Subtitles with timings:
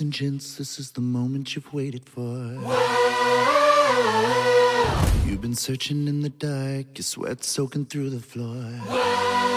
[0.00, 2.22] And gents, this is the moment you've waited for.
[5.26, 8.54] You've been searching in the dark, your sweat soaking through the floor.
[8.54, 9.47] And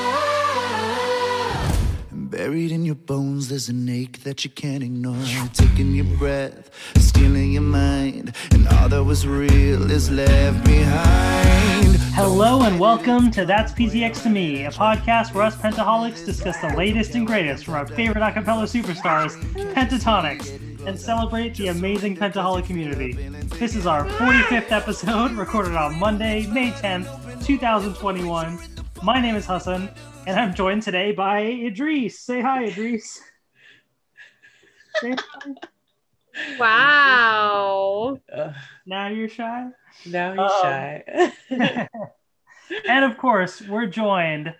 [2.43, 5.24] buried in your bones, there's an ache that you can't ignore.
[5.53, 11.97] Taking your breath, stealing your mind, and all that was real is left behind.
[12.15, 16.70] Hello and welcome to That's PTX to Me, a podcast where us Pentaholics discuss the
[16.70, 19.39] latest and greatest from our favorite acapella superstars,
[19.75, 23.13] Pentatonix, and celebrate the amazing Pentaholic community.
[23.59, 28.59] This is our 45th episode, recorded on Monday, May 10th, 2021.
[29.03, 29.91] My name is Hassan,
[30.27, 32.20] and I'm joined today by Idris.
[32.20, 33.21] Say hi, Idris.
[34.99, 35.52] Say hi.
[36.57, 38.17] Wow.
[38.34, 38.53] Ugh,
[38.85, 39.67] Now you're shy.
[40.05, 41.03] now he's Um, shy.
[42.88, 44.53] and of course, we're joined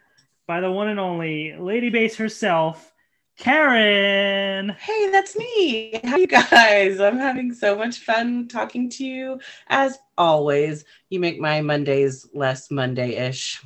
[0.48, 2.92] by the one and only Lady Bass herself,
[3.38, 4.70] Karen.
[4.70, 6.00] hey, that's me.
[6.04, 7.00] How you guys?
[7.00, 9.40] I'm having so much fun talking to you.
[9.68, 13.62] As always, you make my Mondays less Monday-ish.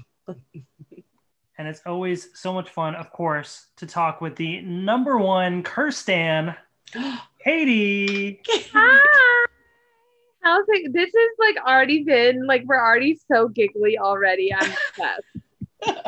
[1.58, 6.56] And it's always so much fun, of course, to talk with the number one Kirstan,
[7.44, 8.42] Katie.
[8.74, 9.46] Hi.
[10.44, 10.94] How's it?
[10.94, 14.54] This is like already been like we're already so giggly already.
[14.54, 16.06] I'm obsessed.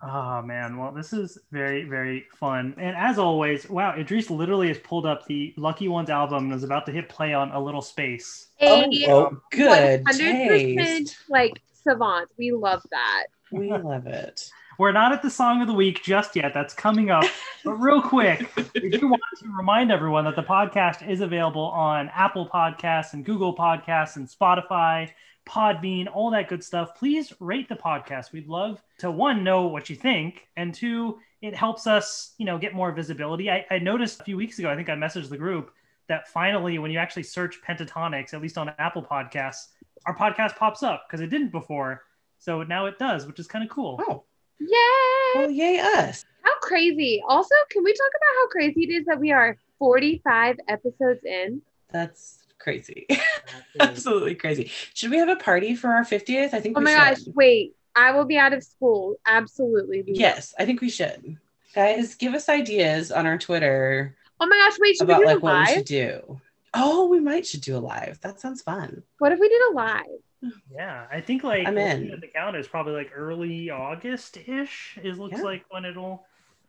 [0.00, 2.74] Oh man, well, this is very, very fun.
[2.76, 6.62] And as always, wow, Idris literally has pulled up the Lucky Ones album and is
[6.62, 8.48] about to hit play on a little space.
[8.60, 11.16] Oh, A oh, good 100% taste.
[11.28, 12.28] like savant.
[12.38, 13.24] We love that.
[13.50, 14.50] We love it.
[14.78, 16.54] We're not at the song of the week just yet.
[16.54, 17.24] That's coming up.
[17.64, 22.10] But real quick, we do want to remind everyone that the podcast is available on
[22.14, 25.10] Apple Podcasts and Google Podcasts and Spotify,
[25.46, 26.96] Podbean, all that good stuff.
[26.96, 28.32] Please rate the podcast.
[28.32, 32.58] We'd love to one know what you think, and two, it helps us, you know,
[32.58, 33.50] get more visibility.
[33.50, 35.72] I, I noticed a few weeks ago, I think I messaged the group
[36.08, 39.68] that finally, when you actually search Pentatonix, at least on Apple Podcasts,
[40.06, 42.02] our podcast pops up because it didn't before.
[42.38, 44.00] So now it does, which is kind of cool.
[44.08, 44.24] Oh,
[44.58, 45.40] Yay!
[45.40, 46.24] well, yay us.
[46.42, 47.22] How crazy.
[47.28, 51.62] Also, can we talk about how crazy it is that we are 45 episodes in?
[51.90, 53.06] That's crazy.
[53.80, 54.70] Absolutely crazy.
[54.94, 56.52] Should we have a party for our 50th?
[56.54, 57.26] I think Oh we my should.
[57.26, 57.74] gosh, wait.
[57.94, 59.16] I will be out of school.
[59.26, 60.02] Absolutely.
[60.06, 61.36] Yes, I think we should.
[61.74, 65.28] Guys, give us ideas on our Twitter Oh my gosh, wait, should about we do
[65.28, 66.40] like a what we should do.
[66.74, 68.20] Oh, we might should do a live.
[68.22, 69.02] That sounds fun.
[69.18, 70.52] What if we did a live?
[70.72, 72.18] Yeah, I think like I'm in.
[72.20, 74.98] the calendar is probably like early August ish.
[75.02, 75.44] Is looks Yeah.
[75.44, 76.24] like when it'll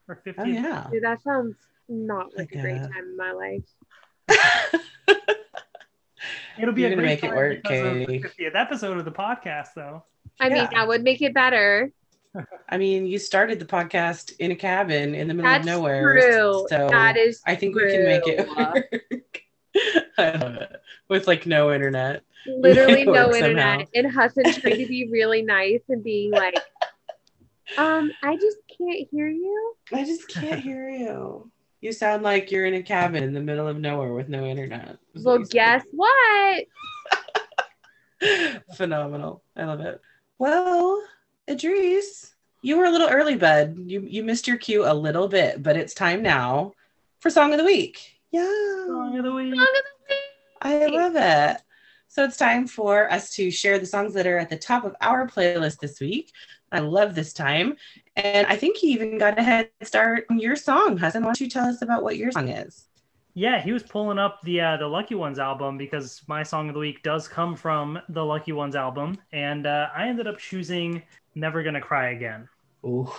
[0.08, 0.36] or 50th.
[0.40, 0.88] Oh yeah.
[0.92, 1.56] Dude, that sounds
[1.90, 3.64] not like, Like a great a- time in my life.
[6.60, 8.24] It'll be You're a gonna great make it time work, because of the Katie.
[8.50, 10.04] 50th episode of the podcast, though.
[10.40, 11.92] I mean, that would make it better.
[12.70, 16.04] I mean, you started the podcast in a cabin in the middle That's of nowhere.
[16.14, 16.66] true.
[16.70, 19.04] So that is I think we can make it work.
[20.18, 20.82] I love it.
[21.10, 22.24] With like no internet.
[22.46, 23.88] literally no work internet.
[23.94, 26.58] And Hassan trying to be really nice and being like,
[27.78, 29.76] um, I just can't hear you.
[29.92, 31.50] I just can't hear you.
[31.82, 34.98] You sound like you're in a cabin in the middle of nowhere with no internet.
[35.14, 36.64] is what Well, guess what?
[38.76, 39.44] Phenomenal.
[39.56, 40.00] I love it.
[40.38, 41.04] Well,
[41.50, 43.78] Idris, you were a little early, bud.
[43.86, 46.72] You you missed your cue a little bit, but it's time now
[47.20, 48.13] for song of the week.
[48.34, 48.88] Yeah.
[48.88, 49.54] Song of the week.
[49.54, 50.16] Song of the
[50.64, 51.62] I love it.
[52.08, 54.96] So it's time for us to share the songs that are at the top of
[55.02, 56.32] our playlist this week.
[56.72, 57.76] I love this time.
[58.16, 60.98] And I think he even got a head start on your song.
[60.98, 62.88] Hassan, why don't you tell us about what your song is?
[63.36, 66.74] Yeah, he was pulling up the uh, the Lucky Ones album because my song of
[66.74, 71.02] the week does come from the Lucky Ones album, and uh, I ended up choosing
[71.34, 72.48] "Never Gonna Cry Again."
[72.86, 73.12] Ooh.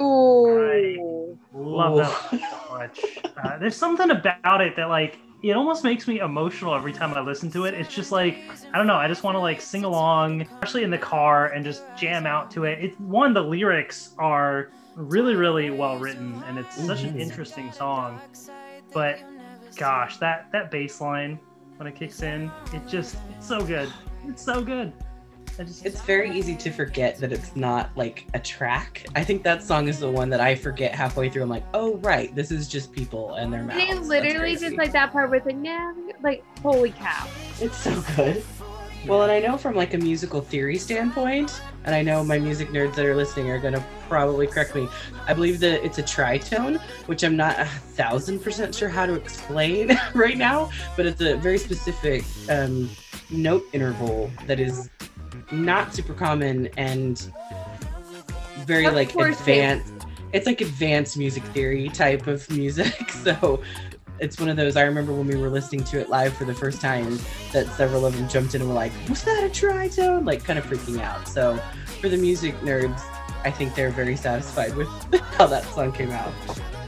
[0.00, 1.38] Ooh.
[1.54, 3.00] Love that so much.
[3.36, 7.20] Uh, there's something about it that like it almost makes me emotional every time I
[7.20, 7.74] listen to it.
[7.74, 8.38] It's just like
[8.72, 8.96] I don't know.
[8.96, 12.50] I just want to like sing along, especially in the car, and just jam out
[12.52, 12.82] to it.
[12.82, 17.20] It's one the lyrics are really really well written, and it's such an Mhm.
[17.20, 18.20] interesting song.
[18.94, 19.20] But
[19.76, 21.38] gosh, that that bass line
[21.78, 23.92] when it kicks in, it just it's so good.
[24.26, 24.92] It's so good.
[25.58, 29.06] It's very easy to forget that it's not like a track.
[29.14, 31.42] I think that song is the one that I forget halfway through.
[31.42, 33.80] I'm like, oh right, this is just people and their mouths.
[33.80, 37.28] They That's literally just like that part with the never like holy cow.
[37.60, 38.42] It's so good.
[39.06, 42.68] Well, and I know from like a musical theory standpoint, and I know my music
[42.68, 44.88] nerds that are listening are gonna probably correct me.
[45.26, 49.14] I believe that it's a tritone, which I'm not a thousand percent sure how to
[49.14, 52.88] explain right now, but it's a very specific um,
[53.28, 54.88] note interval that is
[55.50, 57.30] not super common and
[58.66, 59.92] very Of like course it- advanced
[60.32, 63.10] it's like advanced music theory type of music.
[63.22, 63.62] So
[64.18, 64.76] it's one of those.
[64.76, 67.18] I remember when we were listening to it live for the first time
[67.52, 70.58] that several of them jumped in and were like, "Was that a tritone?" Like kind
[70.58, 71.28] of freaking out.
[71.28, 71.56] So
[72.00, 73.00] for the music nerds,
[73.44, 74.88] I think they're very satisfied with
[75.36, 76.32] how that song came out,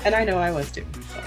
[0.04, 0.84] and I know I was too.
[1.12, 1.22] So.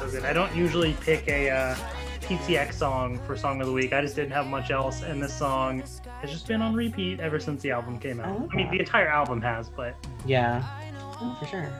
[0.00, 0.24] So good.
[0.24, 1.76] I don't usually pick a uh,
[2.22, 3.92] PTX song for song of the week.
[3.92, 5.82] I just didn't have much else, and this song
[6.20, 8.28] has just been on repeat ever since the album came out.
[8.40, 10.64] Oh, I mean, the entire album has, but Yeah,
[11.20, 11.70] Oh, for sure,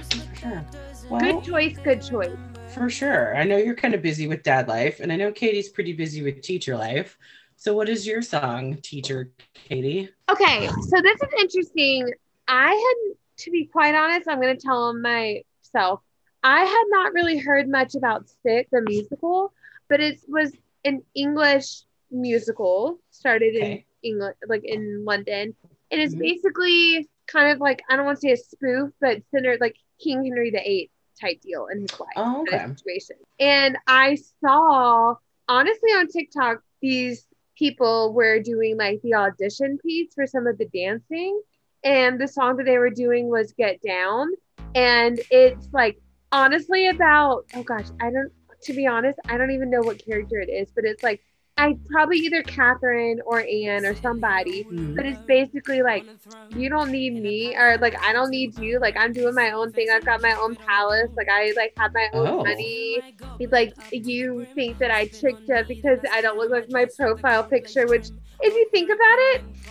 [0.00, 0.64] for sure.
[1.10, 2.36] Well, Good choice, good choice.
[2.74, 3.36] For sure.
[3.36, 6.22] I know you're kind of busy with dad life, and I know Katie's pretty busy
[6.22, 7.18] with teacher life.
[7.56, 10.10] So, what is your song, teacher Katie?
[10.30, 12.08] Okay, so this is interesting.
[12.46, 16.00] I had, to be quite honest, I'm going to tell him myself.
[16.48, 19.52] I had not really heard much about Six, the musical,
[19.90, 20.50] but it was
[20.82, 25.54] an English musical started in England, like in London.
[25.90, 26.20] And it's Mhm.
[26.20, 30.24] basically kind of like, I don't want to say a spoof, but centered like King
[30.24, 30.90] Henry VIII
[31.20, 32.64] type deal in his life Oh, kind okay.
[32.64, 33.16] of situation.
[33.38, 35.16] And I saw,
[35.48, 37.26] honestly, on TikTok, these
[37.58, 41.42] people were doing like the audition piece for some of the dancing.
[41.84, 44.28] And the song that they were doing was Get Down.
[44.74, 45.98] And it's like,
[46.32, 48.32] honestly, about, oh gosh, I don't,
[48.62, 51.22] to be honest, I don't even know what character it is, but it's like,
[51.56, 54.94] I probably either Catherine or Anne or somebody, Mm.
[54.96, 56.06] but it's basically like
[56.54, 58.78] you don't need me or like I don't need you.
[58.80, 59.88] Like I'm doing my own thing.
[59.92, 61.10] I've got my own palace.
[61.16, 62.42] Like I like have my own Oh.
[62.44, 63.04] money.
[63.38, 67.44] It's Like you think that I tricked you because I don't look like my profile
[67.44, 68.08] picture, which
[68.40, 69.18] if you think about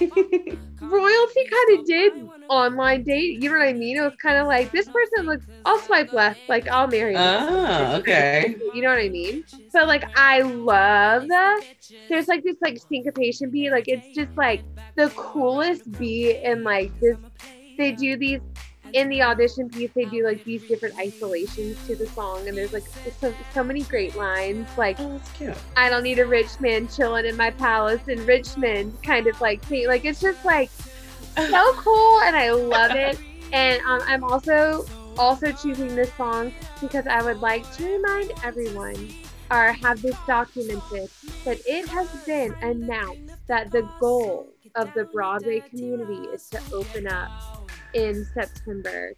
[0.09, 2.13] it, royalty kind of did
[2.49, 3.41] online date.
[3.41, 3.97] You know what I mean?
[3.97, 5.45] It was kind of like this person looks.
[5.65, 6.41] I'll swipe left.
[6.47, 7.15] Like I'll marry.
[7.17, 8.55] Ah, okay.
[8.73, 9.43] You know what I mean?
[9.69, 11.63] So like I love that.
[12.09, 13.71] There's like this like syncopation beat.
[13.71, 14.63] Like it's just like
[14.95, 17.17] the coolest beat and like this
[17.77, 18.41] they do these
[18.93, 22.73] in the audition piece they do like these different isolations to the song and there's
[22.73, 22.87] like
[23.19, 25.53] so, so many great lines like Oh.
[25.75, 29.61] I don't need a rich man chilling in my palace in Richmond kind of like
[29.63, 29.87] thing.
[29.87, 30.69] Like it's just like
[31.35, 33.19] so cool and I love it.
[33.53, 34.85] And um, I'm also
[35.17, 39.09] also choosing this song because I would like to remind everyone
[39.49, 41.09] or have this documented
[41.45, 47.07] that it has been announced that the goal of the Broadway community is to open
[47.07, 47.31] up
[47.93, 49.13] in September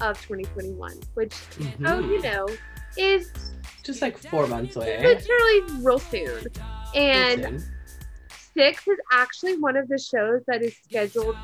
[0.00, 2.08] of 2021, which oh Mhm.
[2.10, 2.46] you know
[2.96, 3.30] is
[3.84, 5.02] Just like four months away.
[5.02, 6.46] literally real soon.
[6.94, 7.74] And Listen.
[8.56, 11.36] Six is actually one of the shows that is scheduled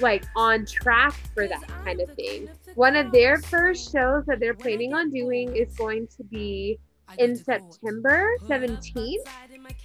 [0.00, 2.48] like on track for that kind of thing.
[2.74, 6.78] One of their first shows that they're planning on doing is going to be
[7.18, 9.28] in September 17th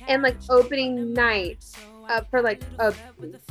[0.07, 1.63] and like opening night
[2.09, 2.93] uh, for like a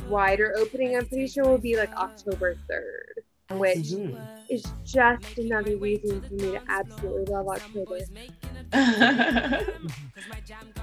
[0.07, 4.27] wider opening I'm pretty sure will be like October 3rd which Mhm.
[4.49, 7.97] is just another reason for me to absolutely love October.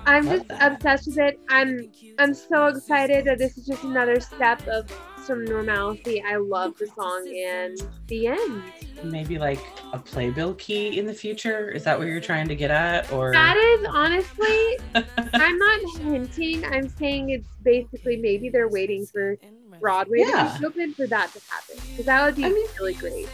[0.06, 1.40] I'm just obsessed with it.
[1.48, 4.90] I'm I'm so excited that this is just another step of
[5.24, 6.22] some normalcy.
[6.22, 7.76] I love the song and
[8.06, 8.62] the end.
[9.04, 9.60] Maybe like
[9.92, 11.68] a playbill key in the future.
[11.70, 13.12] Is that what you're trying to get at?
[13.12, 14.78] Or That is honestly,
[15.34, 16.64] I'm not hinting.
[16.64, 19.36] I'm saying it's basically maybe they're waiting for
[19.80, 20.52] Broadway Yeah.
[20.54, 23.28] to be open for that to happen because that would be I mean- really great.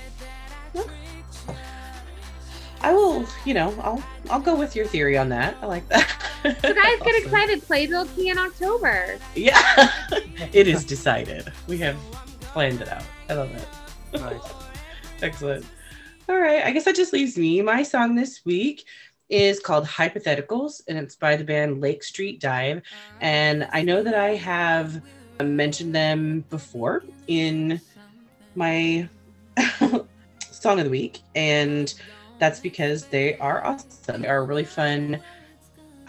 [2.85, 5.57] I will, you know, I'll I'll go with your theory on that.
[5.63, 6.09] I like that.
[6.43, 7.63] So guys, get excited!
[7.63, 9.19] Playbill Key in October.
[9.37, 9.93] Yeah,
[10.53, 11.53] it is decided.
[11.69, 11.97] We have
[12.41, 13.05] planned it out.
[13.31, 14.21] I love it.
[14.21, 14.41] nice.
[15.23, 15.65] Excellent.
[16.29, 17.63] All right, I guess that just leaves me.
[17.63, 18.85] My song this week
[19.29, 22.83] is called Hypotheticals, and it's by the band Lake Street Dive.
[23.21, 25.01] And I know that I have
[25.43, 27.81] mentioned them before in
[28.55, 29.09] my
[30.51, 31.93] song of the week, and
[32.39, 34.23] that's because they are awesome.
[34.23, 35.21] They are really fun.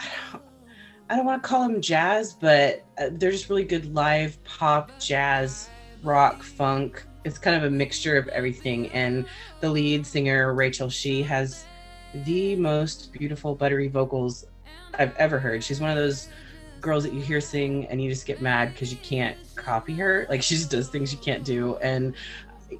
[1.10, 4.90] I don't want to call them jazz, but uh, they're just really good live pop,
[4.98, 5.68] jazz,
[6.02, 7.04] rock, funk.
[7.24, 8.88] It's kind of a mixture of everything.
[8.88, 9.26] And
[9.60, 11.64] the lead singer, Rachel She, has
[12.24, 14.46] the most beautiful, buttery vocals
[14.98, 15.62] I've ever heard.
[15.62, 16.28] She's one of those
[16.84, 20.26] girls that you hear sing and you just get mad because you can't copy her.
[20.28, 21.76] Like she just does things you can't do.
[21.76, 22.14] And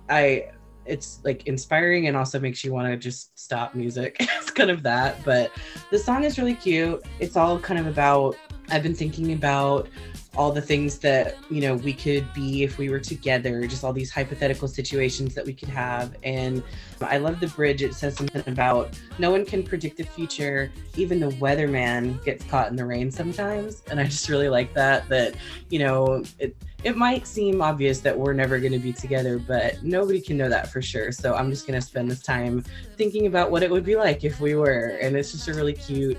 [0.08, 0.50] I,
[0.84, 4.16] it's like inspiring and also makes you want to just stop music.
[4.20, 5.24] it's kind of that.
[5.24, 5.50] But
[5.90, 7.02] the song is really cute.
[7.18, 8.36] It's all kind of about,
[8.68, 9.88] I've been thinking about
[10.36, 13.92] all the things that you know we could be if we were together just all
[13.92, 16.16] these hypothetical situations that we could have.
[16.22, 16.62] And
[17.00, 17.82] i love the bridge.
[17.82, 20.70] It says something about no one can predict the future.
[20.96, 23.82] Even the weatherman gets caught in the rain sometimes.
[23.90, 25.34] And i just really like that that
[25.70, 29.82] you know it it might seem obvious that we're never going to be together, but
[29.82, 31.12] nobody can know that for sure.
[31.12, 32.62] So I'm just going to spend this time
[32.96, 34.98] thinking about what it would be like if we were.
[35.00, 36.18] And it's just a really cute,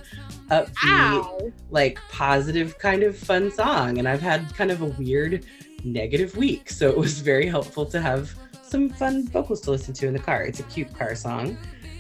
[0.50, 1.52] upbeat, Ow.
[1.70, 4.00] like positive kind of fun song.
[4.00, 5.46] And I've had kind of a weird
[5.84, 6.72] negative week.
[6.72, 10.20] So it was very helpful to have some fun vocals to listen to in the
[10.20, 10.42] car.
[10.42, 11.58] It's a cute car song.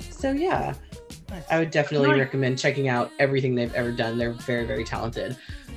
[0.09, 0.73] So yeah,
[1.29, 1.43] Nice.
[1.49, 2.19] I would definitely Nice.
[2.19, 4.17] recommend checking out everything they've ever done.
[4.17, 5.35] They're very, very talented.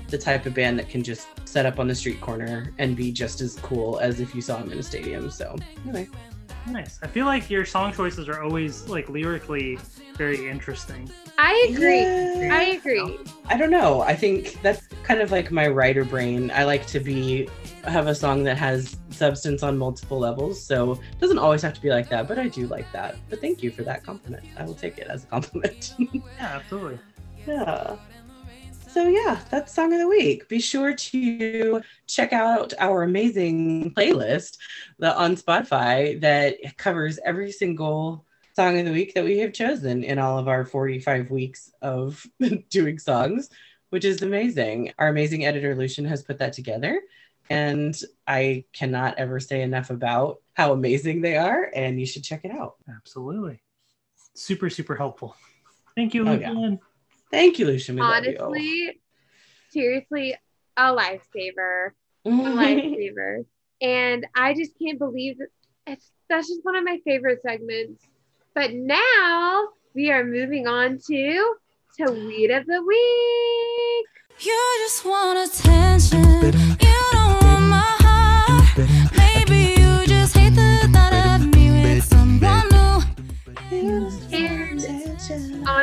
[0.08, 3.12] The type of band that can just set up on the street corner and be
[3.12, 5.30] just as cool as if you saw them in a stadium.
[5.30, 6.08] So anyway,
[6.66, 6.98] Nice.
[7.02, 9.78] I feel like your song choices are always like lyrically
[10.16, 11.10] very interesting.
[11.38, 12.00] I agree.
[12.02, 12.48] Yeah.
[12.52, 13.18] I agree.
[13.46, 14.02] I don't know.
[14.02, 16.50] I think that's kind of like my writer brain.
[16.50, 17.48] I like to be
[17.90, 20.64] have a song that has substance on multiple levels.
[20.64, 23.16] So it doesn't always have to be like that, but I do like that.
[23.28, 24.44] But thank you for that compliment.
[24.56, 25.94] I will take it as a compliment.
[26.12, 26.98] Yeah, absolutely.
[27.46, 27.96] yeah.
[28.90, 30.48] So yeah, that's song of the week.
[30.48, 34.56] Be sure to check out our amazing playlist
[34.98, 38.24] the, on Spotify that covers every single
[38.56, 42.26] song of the week that we have chosen in all of our 45 weeks of
[42.70, 43.50] doing songs,
[43.90, 44.92] which is amazing.
[44.98, 47.00] Our amazing editor Lucian has put that together.
[47.50, 52.44] And I cannot ever say enough about how amazing they are, and you should check
[52.44, 52.74] it out.
[52.88, 53.62] Absolutely.
[54.34, 55.34] Super, super helpful.
[55.96, 56.50] Thank you, Oh, yeah.
[56.50, 56.78] Lucian.
[57.30, 57.96] Thank you, Lucian.
[57.96, 58.36] We love you.
[58.40, 59.00] Honestly,
[59.70, 60.34] seriously,
[60.76, 61.90] a lifesaver.
[62.24, 63.44] A lifesaver.
[63.80, 65.48] and I just can't believe that
[65.86, 68.04] it's that's just one of my favorite segments.
[68.54, 71.54] But now we are moving on to
[71.98, 74.06] to Tweet of the Week.
[74.40, 76.76] You just want attention.
[76.80, 77.17] You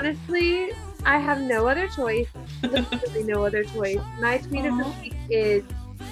[0.06, 0.70] honestly,
[1.04, 2.28] I have no other choice.
[2.62, 3.98] Literally no other choice.
[4.20, 5.64] My tweet of the week is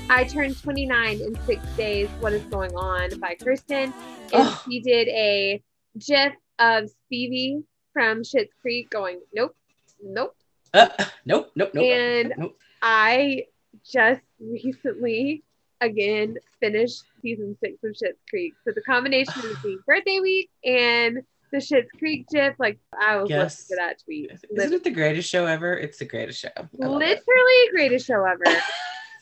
[0.10, 2.10] I turned 29 in six days.
[2.20, 3.94] What is going on by Kirstin?
[3.94, 3.94] And
[4.34, 4.64] Oh.
[4.68, 5.62] she did a
[6.00, 7.62] GIF of Stevie
[7.94, 9.56] from Schitt's Creek going, nope,
[10.04, 10.36] nope.
[10.74, 10.88] Uh,
[11.26, 11.84] nope, nope, nope.
[11.84, 12.58] And nope.
[12.82, 13.44] I
[13.92, 15.44] just recently
[15.82, 18.56] again finished season six of Schitt's Creek.
[18.66, 21.20] So the combination of the birthday week and
[21.54, 23.60] the Schitt's Creek GIF, like I was Yes.
[23.70, 24.32] listening to that tweet.
[24.58, 25.74] Isn't it the greatest show ever?
[25.78, 26.50] It's the greatest show.
[26.58, 27.22] I love it.
[27.28, 28.44] Literally greatest show ever.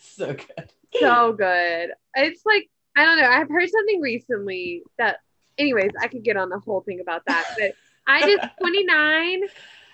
[0.04, 0.70] So good.
[1.00, 1.92] so good.
[2.16, 3.28] It's like I don't know.
[3.28, 5.18] I've heard something recently that,
[5.58, 7.46] anyways, I could get on the whole thing about that.
[7.58, 7.72] But
[8.08, 9.42] I just 29.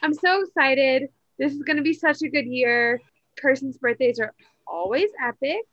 [0.01, 1.09] I'm so excited.
[1.37, 2.99] This is going to be such a good year.
[3.39, 4.33] Kirstin's birthdays are
[4.67, 5.65] always epic,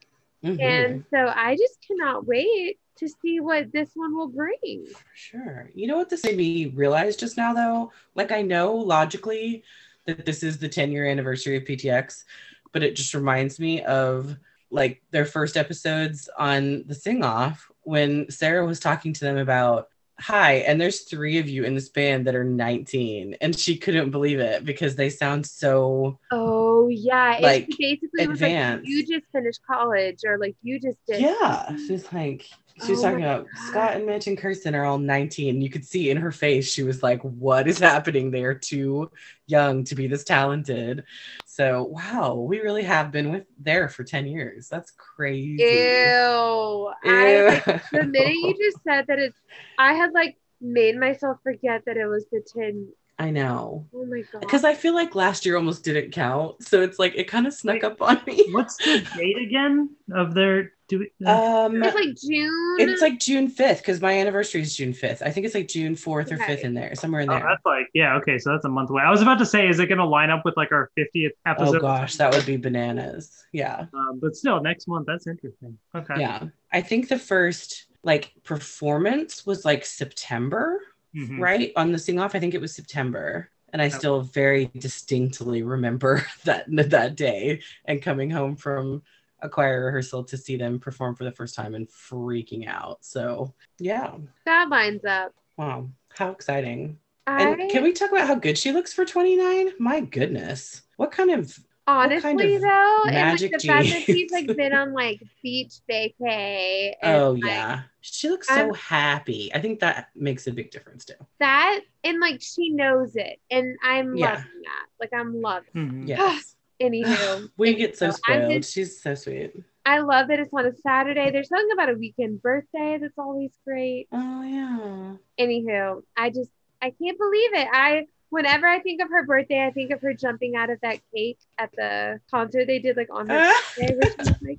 [0.45, 0.61] Mhm.
[0.61, 4.87] and so I just cannot wait to see what this one will bring.
[4.87, 5.71] For sure.
[5.75, 7.93] You know what this made me realize just now, though?
[8.15, 9.65] Like, I know logically
[10.07, 12.25] that this is the 10 year anniversary of PTX,
[12.73, 14.37] but it just reminds me of
[14.71, 19.89] like their first episodes on the sing off when Sarah was talking to them about,
[20.21, 23.37] Hi, and there's three of you in this band that are 19.
[23.41, 28.41] And she couldn't believe it because they sound so, Oh yeah, Like, it basically was
[28.41, 31.21] like you just finished college or like you just did.
[31.21, 31.77] yeah.
[31.77, 32.49] She's like,
[32.83, 33.61] she was Oh talking about God.
[33.69, 35.61] Scott and Mitch and Kirstin are all 19.
[35.61, 38.31] You could see in her face, she was like, What is happening?
[38.31, 39.11] They are too
[39.47, 41.05] young to be this talented.
[41.45, 44.69] So, wow, we really have been with there for 10 years.
[44.69, 45.63] That's crazy.
[45.63, 46.93] Ew.
[47.05, 47.81] I, Ew.
[47.93, 49.39] the minute you just said that it's,
[49.79, 52.89] I had like made myself forget that it was the 10.
[53.19, 53.87] I know.
[53.95, 54.41] Oh my God.
[54.41, 56.63] Because I feel like last year almost didn't count.
[56.65, 57.85] So it's like it kind of snuck Wait.
[57.85, 58.45] up on me.
[58.51, 62.77] What's the date again of their do we, Um, it's like June.
[62.79, 65.23] it's like June 5th because my anniversary is June 5th.
[65.23, 66.57] I think it's like June 4th or Okay.
[66.57, 67.47] 5th in there, somewhere in Oh, there.
[67.49, 69.03] that's like yeah, okay, so that's a month away.
[69.03, 71.31] I was about to say, is it going to line up with like our 50th
[71.47, 71.77] episode?
[71.77, 73.45] Oh gosh, that would be bananas.
[73.53, 73.87] Yeah.
[73.95, 75.07] Um, but still, next month.
[75.07, 75.79] That's interesting.
[75.95, 76.15] Okay.
[76.21, 76.45] Yeah.
[76.73, 80.81] I think the first like performance was like September,
[81.17, 81.39] Mhm.
[81.39, 81.73] right?
[81.77, 83.49] On the sing off, I think it was September.
[83.73, 83.97] And I Okay.
[83.99, 89.03] still very distinctly remember that that day and coming home from
[89.45, 93.05] a choir rehearsal to see them perform for the first time and freaking out.
[93.05, 94.15] So yeah.
[94.47, 95.33] that lines up.
[95.57, 95.91] Wow.
[96.09, 96.99] How exciting.
[97.27, 99.73] I And can we talk about how good she looks for 29?
[99.79, 100.83] My goodness.
[100.97, 104.73] What kind of honestly kind of though, and like the fact that she's like been
[104.73, 106.95] on like beach vacay.
[107.03, 107.83] And, Oh like, yeah.
[108.01, 109.51] She looks so I'm- happy.
[109.55, 111.15] I think that makes a big difference too.
[111.41, 114.31] that and like she knows it, and I'm Yeah.
[114.31, 114.87] loving that.
[115.01, 115.71] Like I'm loving.
[115.75, 116.09] Mhm.
[116.09, 116.57] Yes.
[116.83, 118.53] Anywho, we get so I'm spoiled.
[118.63, 119.53] just- She's so sweet.
[119.87, 121.31] I love that it's on a Saturday.
[121.31, 124.09] There's something about a weekend birthday that's always great.
[124.13, 125.17] Oh yeah.
[125.39, 126.51] Anywho, I just
[126.81, 127.69] I can't believe it.
[127.71, 131.01] I whenever I think of her birthday, I think of her jumping out of that
[131.15, 134.59] cake at the concert they did like on her birthday, which was like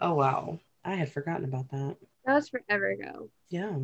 [0.00, 0.60] Oh wow.
[0.84, 1.96] I had forgotten about that.
[2.24, 3.28] That was forever ago.
[3.50, 3.76] Yeah.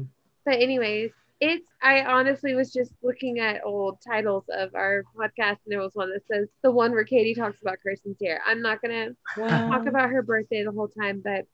[0.45, 5.69] But anyways, it's I honestly was just looking at old titles of our podcast and
[5.71, 8.41] there was one that says the one where Katie talks about Kirstin's hair.
[8.47, 11.47] I'm not gonna Well, talk about her birthday the whole time, but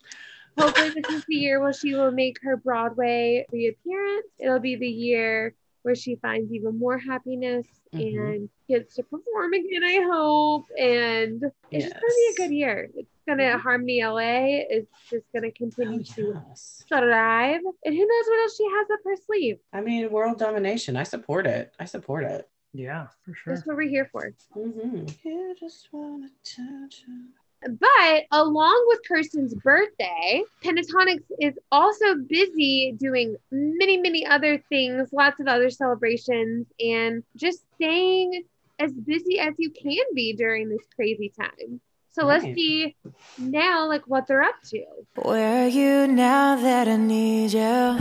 [0.59, 4.27] hopefully this is the year where she will make her Broadway reappearance.
[4.39, 8.01] It'll be the year where she finds even more happiness Mhm.
[8.33, 10.65] and gets to perform again, I hope.
[10.79, 12.91] And it's just gonna be a good year.
[12.97, 13.61] It's gonna Mhm.
[13.61, 16.43] Harmony LA is just gonna continue oh, to
[16.89, 17.61] thrive.
[17.85, 19.59] And who knows what else she has up her sleeve.
[19.75, 20.97] I mean, world domination.
[20.97, 21.75] I support it.
[21.79, 22.49] I support it.
[22.73, 23.55] Yeah, for sure.
[23.55, 24.33] That's what we're here for.
[24.57, 25.07] Mm-hmm.
[25.29, 27.35] You just want attention.
[27.67, 35.41] But along with Kirstin's birthday, Pentatonix is also busy doing many, many other things, lots
[35.41, 38.45] of other celebrations, and just staying
[38.79, 41.81] as busy as you can be during this crazy time.
[42.11, 42.95] So let's see
[43.39, 44.85] now, like what they're up to.
[45.17, 47.61] Where are you now that I need you?
[47.61, 47.99] Ah,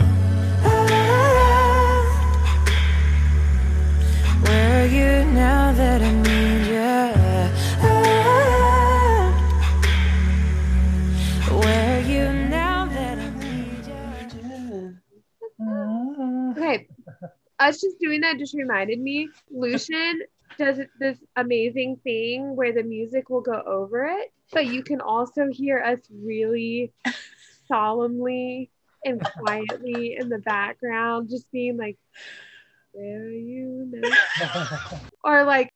[0.64, 1.54] ah, ah.
[4.44, 5.24] Where are you
[17.64, 19.28] us just doing that just reminded me.
[19.50, 20.22] Lucian
[20.58, 25.48] does this amazing thing where the music will go over it, but you can also
[25.50, 26.92] hear us really
[27.66, 28.70] solemnly
[29.04, 31.96] and quietly in the background, just being like,
[32.92, 35.70] "Where are you now?" Or like,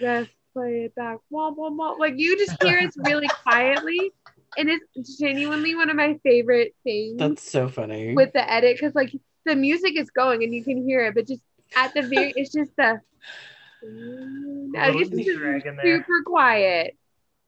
[0.00, 1.92] "Just play it back." Wah, wah, wah.
[1.92, 4.12] Like you just hear us really quietly,
[4.56, 8.14] and it's genuinely one of my favorite things That's so funny.
[8.14, 9.12] with the edit because like
[9.44, 11.42] the music is going and you can hear it, but just
[11.76, 13.00] at the very, it's just the.
[14.78, 15.98] I just Easter there.
[15.98, 16.96] super quiet.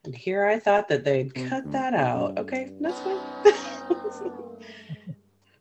[0.05, 1.73] and here I thought that they'd cut mm-hmm.
[1.73, 2.39] that out.
[2.39, 3.19] Okay, that's fine.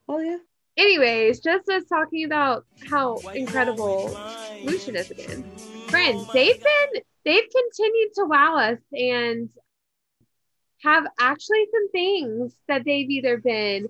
[0.07, 0.37] well, yeah.
[0.77, 4.17] Anyways, just us talking about how incredible
[4.63, 5.43] Lucian is again.
[5.87, 9.49] Friends, they've been they've continued to wow us and
[10.83, 13.87] have actually some things that they've either been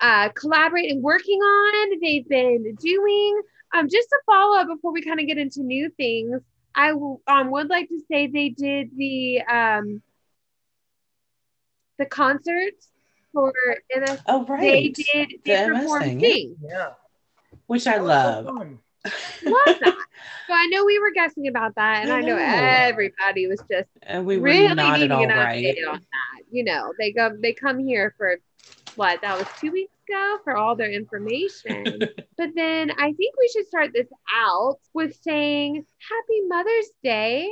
[0.00, 3.42] uh, collaborating, working on, they've been doing.
[3.74, 6.40] Um, just to follow up before we kind of get into new things,
[6.74, 10.02] I w- um, would like to say they did the um,
[11.98, 12.88] the concerts
[13.32, 13.52] for
[13.94, 14.20] MS.
[14.26, 16.20] Oh, They did The they MS performed thing.
[16.20, 16.56] Sing.
[16.62, 16.90] yeah.
[17.66, 18.44] Which I That so love.
[18.46, 19.96] Love that.
[20.48, 22.44] So I know we were guessing about that, and I I know know.
[22.44, 25.64] everybody was just And we were really not at needing all an right.
[25.64, 26.42] update on that.
[26.50, 28.36] You know, they go they come here for
[28.96, 32.08] what that was two weeks ago for all their information.
[32.38, 37.48] but then I think we should start this out with saying Happy Mother's Day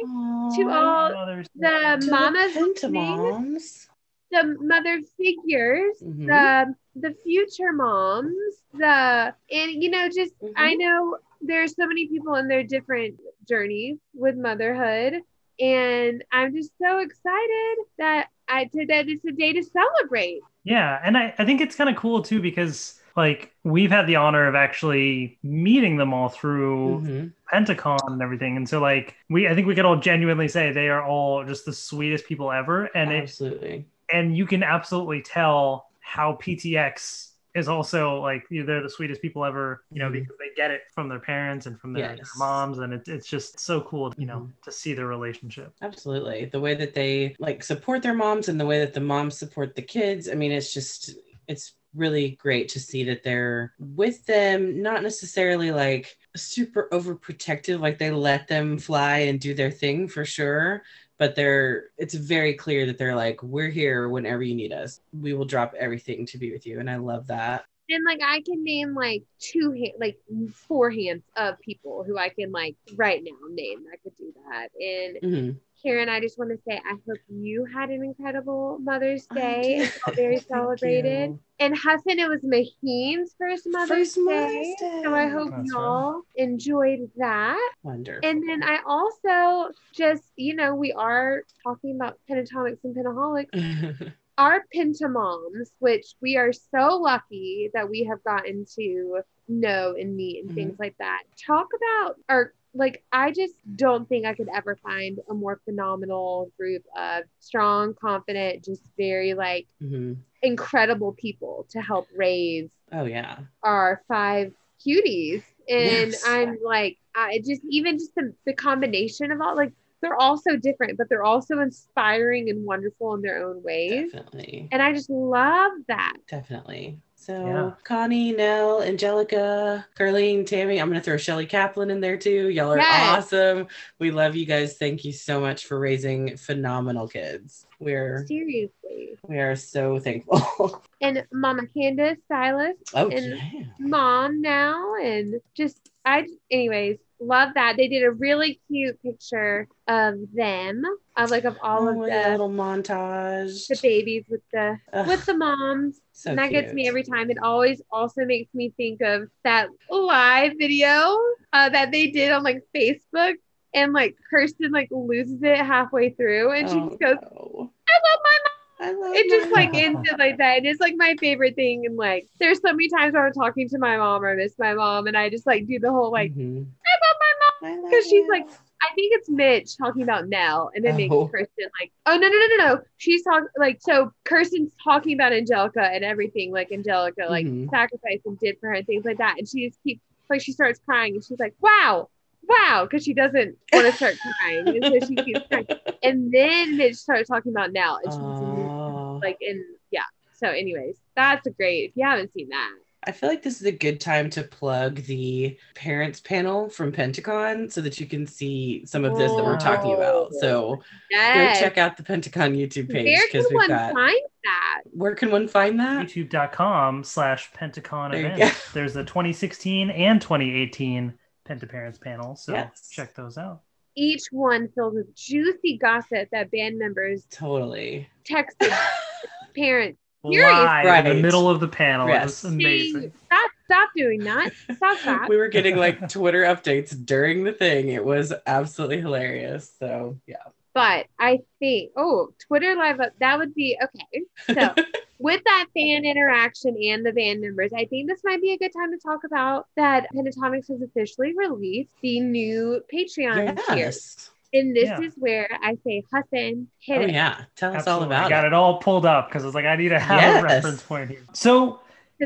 [0.54, 1.96] to all Mother's the Day.
[2.06, 3.88] To mamas the listening, Pentamoms.
[4.30, 6.26] the mother figures, Mhm.
[6.26, 10.78] the the future moms, the and you know just I Mhm.
[10.78, 15.20] know there's so many people in their different journeys with motherhood,
[15.60, 20.40] and I'm just so excited that I that it's a day to celebrate.
[20.64, 24.16] Yeah, and I, I think it's kind of cool too because like we've had the
[24.16, 27.32] honor of actually meeting them all through Mhm.
[27.52, 28.56] Pentacon and everything.
[28.56, 31.64] And so like we I think we could all genuinely say they are all just
[31.66, 32.86] the sweetest people ever.
[32.96, 33.86] And it Absolutely.
[34.12, 39.22] and you can absolutely tell how PTX is also like you know, they're the sweetest
[39.22, 40.12] people ever, you know, Mhm.
[40.14, 43.28] because they get it from their parents and from their, their moms, and it's it's
[43.28, 44.62] just so cool, you know, Mhm.
[44.64, 45.72] to see their relationship.
[45.80, 46.46] Absolutely.
[46.46, 49.74] The way that they like support their moms and the way that the moms support
[49.76, 50.28] the kids.
[50.28, 51.14] I mean, it's just,
[51.46, 57.98] it's really great to see that they're with them, not necessarily like super overprotective, like
[57.98, 60.82] they let them fly and do their thing for sure.
[61.18, 65.00] But they're, it's very clear that they're like, we're here whenever you need us.
[65.12, 66.80] We will drop everything to be with you.
[66.80, 67.64] And I love that.
[67.88, 70.18] And like I can name like two hand, like
[70.52, 74.70] four hands of people who I can like right now name that could do that.
[74.80, 75.56] And Mhm.
[75.84, 79.92] Karen, I just want to say I hope you had an incredible Mother's Day did.
[80.06, 81.30] and very celebrated.
[81.30, 81.40] you.
[81.60, 84.86] And Hassan, it was Maheen's first Mother's, First Mother's Day.
[84.86, 85.00] Day.
[85.04, 87.72] So I hope That's y'all enjoyed that.
[87.82, 88.28] Wonderful.
[88.28, 94.12] And then I also just, you know, we are talking about pentatonix and pentaholics.
[94.38, 100.42] Our pentamoms, which we are so lucky that we have gotten to know and meet
[100.42, 100.54] and Mhm.
[100.54, 101.22] things like that.
[101.46, 106.50] Talk about, or like, I just don't think I could ever find a more phenomenal
[106.58, 110.16] group of strong, confident, just very like Mhm.
[110.42, 113.38] incredible people to help raise Oh, yeah.
[113.62, 114.52] our five
[114.84, 115.42] cuties.
[115.68, 116.22] And Yes.
[116.26, 120.56] I'm like, I just even just the, the combination of all like they're all so
[120.56, 124.12] different, but they're also inspiring and wonderful in their own ways.
[124.12, 124.68] Definitely.
[124.70, 126.16] And I just love that.
[126.28, 127.00] Definitely.
[127.24, 127.70] So Yeah.
[127.84, 130.78] Connie, Nell, Angelica, Carlene, Tammy.
[130.78, 132.50] I'm gonna throw Shelly Kaplan in there too.
[132.50, 133.16] Y'all are Yes.
[133.32, 133.66] awesome.
[133.98, 134.76] We love you guys.
[134.76, 137.66] Thank you so much for raising phenomenal kids.
[137.78, 139.16] We're Seriously.
[139.26, 140.82] we are so thankful.
[141.00, 143.64] And Mama Candace, Silas, oh And- yeah.
[143.78, 147.76] mom now, and just I anyways, love that.
[147.76, 150.82] They did a really cute picture of them,
[151.16, 153.66] of like of all Oh, of the little montage.
[153.68, 156.00] the babies with the Ugh, with the moms.
[156.12, 157.30] so and that gets me every time.
[157.30, 161.16] It always also makes me think of that live video
[161.52, 163.34] uh, that they did on like Facebook.
[163.76, 167.72] And like Kirstin like loses it halfway through and she Oh, just goes, no.
[167.88, 168.53] I love my mom.
[168.80, 169.80] I love It just like mom.
[169.82, 170.64] ends it like that.
[170.64, 171.86] It's like my favorite thing.
[171.86, 174.54] And like there's so many times where I'm talking to my mom or I miss
[174.58, 176.66] my mom and I just like do the whole like Mhm.
[176.84, 177.16] I love
[177.62, 178.46] my mom because she's like
[178.82, 180.96] I think it's Mitch talking about Nell, and then Oh.
[180.96, 185.14] makes Kirstin like, oh no no no no no, she's talking like so Kirstin's talking
[185.14, 187.70] about Angelica and everything like Angelica like Mhm.
[187.70, 190.52] sacrificed and did for her and things like that, and she just keeps like she
[190.52, 192.08] starts crying and she's like, wow,
[192.48, 195.66] wow, because she doesn't want to start crying, and so she keeps crying,
[196.02, 199.16] and then Mitch starts talking about Nell, and she's Aw.
[199.16, 199.20] Oh.
[199.22, 200.02] like in yeah.
[200.34, 201.90] So anyways, that's a great.
[201.90, 202.74] If you haven't seen that,
[203.06, 207.70] I feel like this is a good time to plug the parents panel from Pentacon
[207.70, 209.96] so that you can see some of this that we're talking oh.
[209.96, 210.34] about.
[210.34, 211.58] So yes.
[211.58, 213.92] go check out the Pentacon YouTube page Where can because we've one got.
[213.92, 214.80] find that?
[214.92, 216.06] Where can one find that?
[216.06, 222.88] youtube.com slash pentacon There you events there's the 2016 and 2018 pentaparents panel so Yes.
[222.90, 223.60] check those out
[223.96, 228.08] each one filled with juicy gossip that band members Totally.
[228.28, 228.76] texted
[229.56, 229.98] parents.
[230.26, 230.58] Furious.
[230.58, 232.22] live in the middle of the panel Yes.
[232.22, 234.52] it was amazing saying, Stop, stop doing that.
[234.74, 235.28] Stop that.
[235.28, 237.90] we were getting like Twitter updates during the thing.
[237.90, 239.70] It was absolutely hilarious.
[239.78, 240.36] So yeah.
[240.72, 244.54] But I think, oh, Twitter live up, that would be okay.
[244.58, 244.74] So,
[245.24, 248.72] with that fan interaction and the band members, I think this might be a good
[248.74, 253.76] time to talk about that Pentatonix has officially released the new Patreon tier.
[253.76, 254.30] yes.
[254.52, 255.00] And this Yeah.
[255.00, 257.10] is where I say, Hassan, hit Oh it.
[257.10, 257.44] yeah.
[257.56, 258.06] Tell us all Absolutely.
[258.06, 258.48] about I got it.
[258.48, 260.40] it all pulled up because I was like, I need to have Yes.
[260.40, 261.24] a reference point here.
[261.32, 261.80] So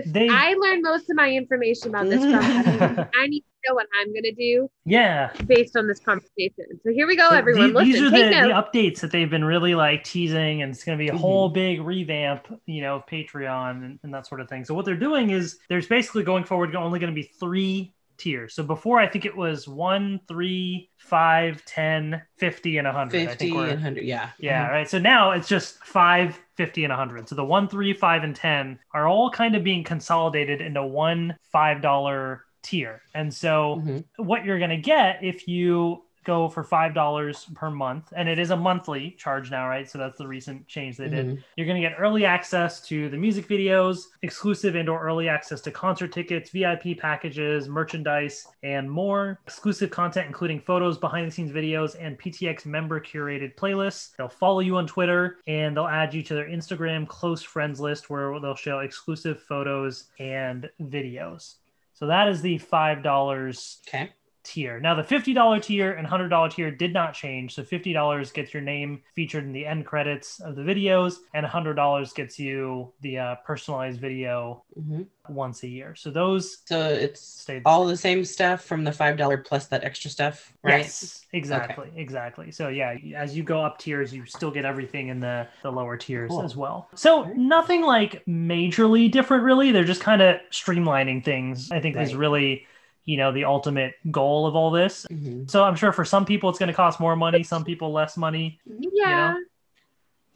[0.05, 3.75] 'Cause They- I learned most of my information about this from I need to know
[3.75, 6.65] what I'm going to do yeah, based on this conversation.
[6.85, 7.73] So here we go, So everyone.
[7.75, 10.97] the- these are the, the updates that they've been really like teasing, and it's going
[10.99, 11.19] to be a Mhm.
[11.19, 14.65] whole big revamp, you know, of Patreon and, and that sort of thing.
[14.65, 18.55] So what they're doing is there's basically going forward only going to be three tiers.
[18.55, 23.17] So before I think it was one, three, five, 10, 50, and 100.
[23.23, 24.05] I 50 think we're, and 100.
[24.05, 24.31] Yeah.
[24.39, 24.89] yeah, right.
[24.89, 27.29] So now it's just 5, 50, and 100.
[27.29, 31.37] So the 1, 3, 5, and 10 are all kind of being consolidated into one
[31.55, 33.01] $5 tier.
[33.15, 34.05] And so Mhm.
[34.17, 38.51] what you're going to get if you go for $5 per month, and it is
[38.51, 39.89] a monthly charge now, right?
[39.91, 41.27] So that's the recent change they did.
[41.27, 41.45] Mhm.
[41.57, 45.61] You're going to get early access to the music videos, exclusive and or early access
[45.63, 49.41] to concert tickets, VIP packages, merchandise, and more.
[49.47, 54.15] Exclusive content including photos, behind the scenes videos, and PTX member curated playlists.
[54.17, 58.11] They'll follow you on Twitter and they'll add you to their Instagram close friends list
[58.11, 61.55] where they'll show exclusive photos and videos.
[61.95, 64.13] So that is the $5 Okay.
[64.49, 64.81] Tier.
[64.81, 67.55] Now, the $50 tier and $100 tier did not change.
[67.55, 72.13] So $50 gets your name featured in the end credits of the videos, and $100
[72.15, 75.07] gets you the uh, personalized video Mhm.
[75.29, 75.95] once a year.
[75.95, 80.11] So those So it's the all the same stuff from the $5 plus that extra
[80.11, 80.81] stuff, right?
[80.81, 82.51] Yes, exactly, exactly.
[82.51, 85.97] So yeah, as you go up tiers, you still get everything in the the lower
[85.97, 86.43] tiers Cool.
[86.43, 86.89] as well.
[86.95, 89.71] So nothing like majorly different, really.
[89.73, 91.71] They're just kind of streamlining things.
[91.71, 92.67] I think is really,
[93.09, 95.07] you know, the ultimate goal of all this.
[95.11, 95.51] Mhm.
[95.51, 98.19] So I'm sure for some people it's going to cost more money, some people less
[98.19, 98.61] money.
[98.67, 99.35] Yeah.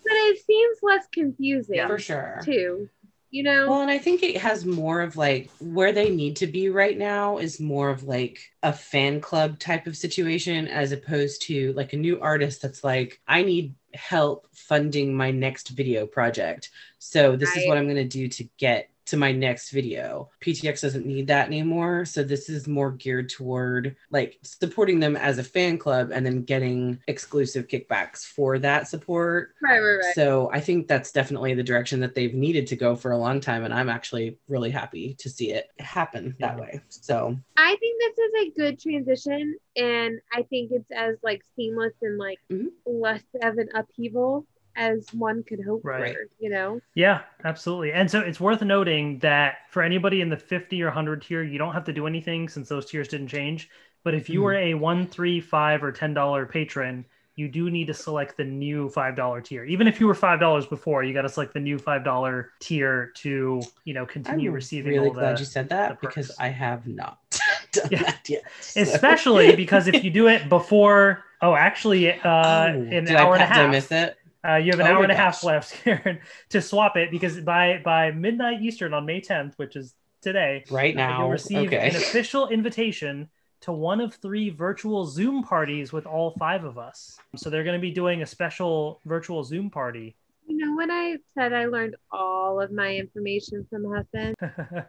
[0.02, 1.86] But it seems less confusing Yeah.
[1.86, 2.40] For sure.
[2.42, 2.88] too.
[3.30, 3.68] You know?
[3.68, 6.96] Well, and I think it has more of like where they need to be right
[6.96, 11.92] now is more of like a fan club type of situation as opposed to like
[11.92, 16.70] a new artist that's like, I need help funding my next video project.
[16.98, 20.30] So this is what I'm going to do to get to my next video.
[20.40, 22.04] PTX doesn't need that anymore.
[22.04, 26.42] So this is more geared toward like supporting them as a fan club and then
[26.44, 29.54] getting exclusive kickbacks for that support.
[29.62, 30.14] right, right, right.
[30.14, 33.40] So I think that's definitely the direction that they've needed to go for a long
[33.40, 33.64] time.
[33.64, 36.80] And I'm actually really happy to see it happen that way.
[36.88, 41.92] So I think this is a good transition and I think it's as like seamless
[42.02, 42.68] and like Mhm.
[42.86, 46.14] less of an upheaval as one could hope Right.
[46.14, 46.80] for, you know?
[46.94, 47.92] Yeah, absolutely.
[47.92, 51.58] And so it's worth noting that for anybody in the 50 or 100 tier, you
[51.58, 53.68] don't have to do anything since those tiers didn't change.
[54.04, 54.42] But if you Mhm.
[54.42, 57.04] were a one, three, five, or ten dollar patron,
[57.34, 59.64] you do need to select the new $5 tier.
[59.64, 63.62] Even if you were $5 before, you got to select the new $5 tier to,
[63.84, 66.30] you know, continue I'm receiving really all glad you said that because.
[66.38, 67.18] I have not
[67.72, 68.02] done Yeah.
[68.02, 68.42] that yet.
[68.60, 73.16] so- especially because if you do it before, oh, actually, uh, Oh, in an did
[73.16, 73.70] hour I, and a pa- did I half.
[73.70, 74.16] miss it?
[74.46, 76.18] Uh, you have an Oh hour and a half left Karen,
[76.50, 80.96] to swap it because by by midnight Eastern on May 10th, which is today, Right
[80.96, 81.20] uh, now.
[81.20, 81.88] you'll receive okay.
[81.88, 83.28] an official invitation
[83.62, 87.16] to one of three virtual Zoom parties with all five of us.
[87.36, 90.16] So they're going to be doing a special virtual Zoom party.
[90.46, 94.34] You know, when I said I learned all of my information from Husband,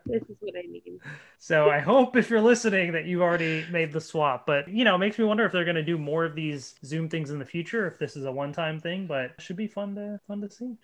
[0.05, 0.99] this is what I mean.
[1.39, 4.45] so I hope if you're listening that you've already made the swap.
[4.45, 6.75] But you know, it makes me wonder if they're going to do more of these
[6.83, 7.87] Zoom things in the future.
[7.87, 10.75] If this is a one-time thing, but it should be fun to fun to see.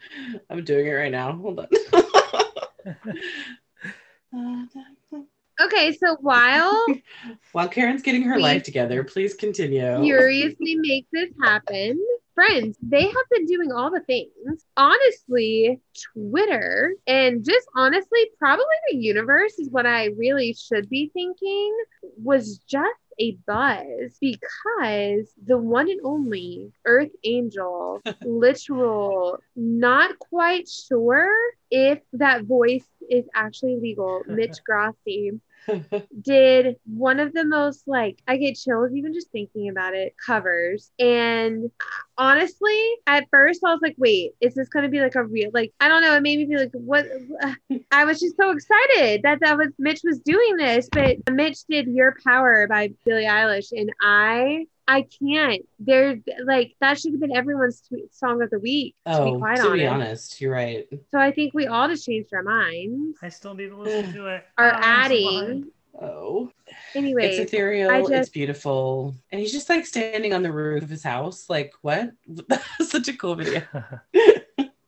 [0.49, 1.33] I'm doing it right now.
[1.33, 1.67] Hold on.
[5.61, 6.85] Okay, so while
[7.51, 10.01] While Karen's getting her We- life together, please continue.
[10.01, 11.99] furiously make this happen.
[12.39, 14.63] Friends, they have been doing all the things.
[14.77, 15.81] Honestly,
[16.13, 21.77] Twitter and just honestly, probably the universe is what I really should be thinking
[22.23, 31.35] was just a buzz because the one and only Earth Angel, literal, not quite sure
[31.69, 35.33] if that voice is actually legal, Mitch Grassi
[36.21, 40.91] did one of the most like I get chills even just thinking about it covers.
[40.99, 41.71] And
[42.17, 45.73] honestly at first I was like wait is this gonna be like a real like
[45.79, 47.05] I don't know it made me feel like what
[47.91, 51.87] I was just so excited that that was Mitch was doing this but Mitch did
[51.87, 57.35] Your Power by Billie Eilish and I I can't there like that should have been
[57.35, 60.51] everyone's tweet song of the week to oh, be quite to be honest honest, you're
[60.51, 60.87] right.
[61.11, 64.27] so I think we all just changed our minds I still need to listen to
[64.27, 64.45] it.
[64.57, 65.67] are Oh, adding.
[66.01, 66.51] Oh,
[66.95, 67.91] anyway it's ethereal.
[67.91, 71.49] I It's beautiful, and he's just like standing on the roof of his house.
[71.49, 72.11] Like what?
[72.47, 73.61] That's such a cool video.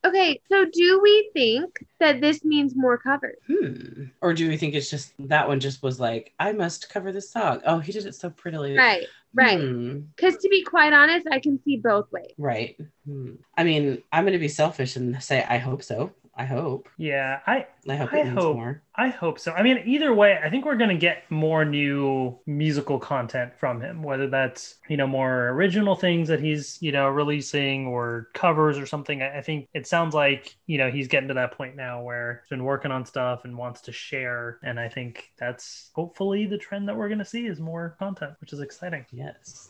[0.03, 3.37] Okay, so do we think that this means more covers?
[3.47, 4.05] Hmm.
[4.21, 7.29] Or do we think it's just that one just was like, I must cover this
[7.29, 7.61] song.
[7.65, 8.75] Oh, he did it so prettily.
[8.75, 9.59] Right, right.
[9.59, 9.99] Hmm.
[10.15, 12.33] Because to be quite honest, I can see both ways.
[12.37, 12.77] Right.
[13.05, 13.35] Hmm.
[13.57, 16.11] I mean, I'm going to be selfish and say I hope so.
[16.35, 16.89] I hope.
[16.97, 18.55] yeah, I I hope I it hope.
[18.55, 18.83] more.
[18.95, 19.53] I hope so.
[19.53, 23.81] I mean, either way, I think we're going to get more new musical content from
[23.81, 28.77] him, whether that's, you know, more original things that he's, you know, releasing or covers
[28.77, 29.21] or something.
[29.21, 32.41] I I think it sounds like, you know, he's getting to that point now where
[32.43, 34.59] he's been working on stuff and wants to share.
[34.63, 38.33] And I think that's hopefully the trend that we're going to see is more content,
[38.41, 39.05] which is exciting.
[39.11, 39.69] Yes.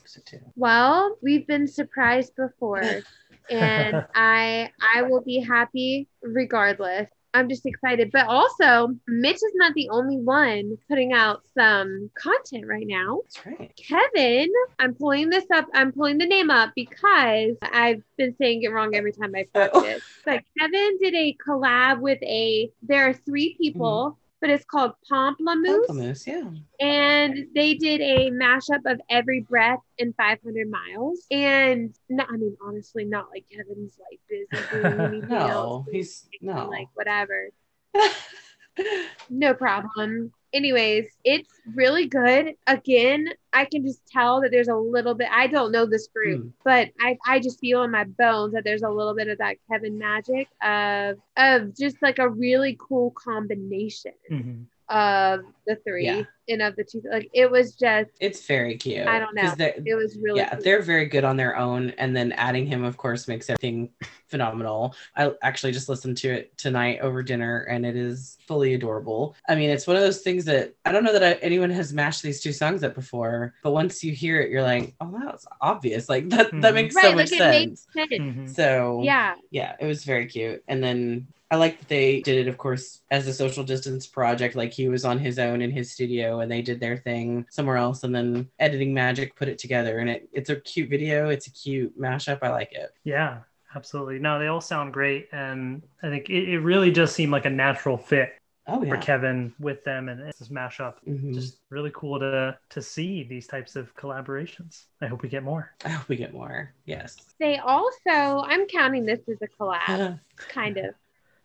[0.55, 2.81] Well, we've been surprised before,
[3.49, 7.07] and I I will be happy regardless.
[7.33, 8.11] I'm just excited.
[8.11, 13.21] But also, Mitch is not the only one putting out some content right now.
[13.23, 13.73] That's right.
[13.77, 14.49] Kevin,
[14.79, 15.67] I'm pulling this up.
[15.73, 19.69] I'm pulling the name up because I've been saying it wrong every time I oh.
[19.69, 20.03] practice.
[20.25, 22.71] But Kevin did a collab with a.
[22.81, 24.20] There are three people, mm-hmm.
[24.41, 26.49] But it's called Pomplamoose, Pamplemousse, yeah.
[26.85, 31.25] and they did a mashup of Every Breath and 500 Miles.
[31.29, 35.87] And no, I mean, honestly, not like Kevin's like busy doing anything No, else.
[35.91, 36.67] he's no.
[36.67, 37.49] like whatever.
[39.29, 40.31] No problem.
[40.53, 42.55] Anyways, it's really good.
[42.67, 45.29] Again, I can just tell that there's a little bit.
[45.31, 46.49] I don't know this group, Hmm.
[46.65, 49.57] but I, I just feel in my bones that there's a little bit of that
[49.69, 54.65] Kevin magic of of just like a really cool combination Mhm.
[54.91, 56.23] Of the three Yeah.
[56.49, 57.01] and of the two.
[57.09, 59.07] Like it was just, it's very cute.
[59.07, 59.53] I don't know.
[59.55, 60.39] they're- it was really.
[60.41, 60.61] yeah, cool.
[60.63, 63.89] they're very good on their own, and then adding him, of course, makes everything
[64.27, 64.93] phenomenal.
[65.15, 69.35] I actually just listened to it tonight over dinner, and it is fully adorable.
[69.47, 71.93] I mean, it's one of those things that I don't know that I, anyone has
[71.93, 75.45] mashed these two songs up before, but once you hear it, you're like, oh, that's
[75.61, 76.09] obvious.
[76.09, 76.73] Like that, that Mhm.
[76.73, 77.01] makes right.
[77.03, 77.87] so like much it sense.
[77.95, 78.21] makes sense.
[78.21, 78.55] Mhm.
[78.55, 79.35] So Yeah.
[79.51, 80.63] yeah, it was very cute.
[80.67, 84.55] And then I like that they did it, of course, as a social distance project.
[84.55, 87.75] Like he was on his own in his studio and they did their thing somewhere
[87.77, 88.03] else.
[88.03, 89.99] And then Editing Magic put it together.
[89.99, 91.29] And it, it's a cute video.
[91.29, 92.39] It's a cute mashup.
[92.41, 92.91] I like it.
[93.03, 93.39] Yeah,
[93.75, 94.17] absolutely.
[94.17, 95.27] No, they all sound great.
[95.33, 98.33] And I think it, it really just seemed like a natural fit
[98.67, 98.95] Oh, for.
[98.97, 100.93] Kevin with them and this mashup.
[101.05, 101.33] Mhm.
[101.33, 104.85] Just really cool to to see these types of collaborations.
[105.01, 105.71] I hope we get more.
[105.83, 106.71] I hope we get more.
[106.85, 107.17] Yes.
[107.39, 110.19] They also, I'm counting this as a collab.
[110.37, 110.93] kind of.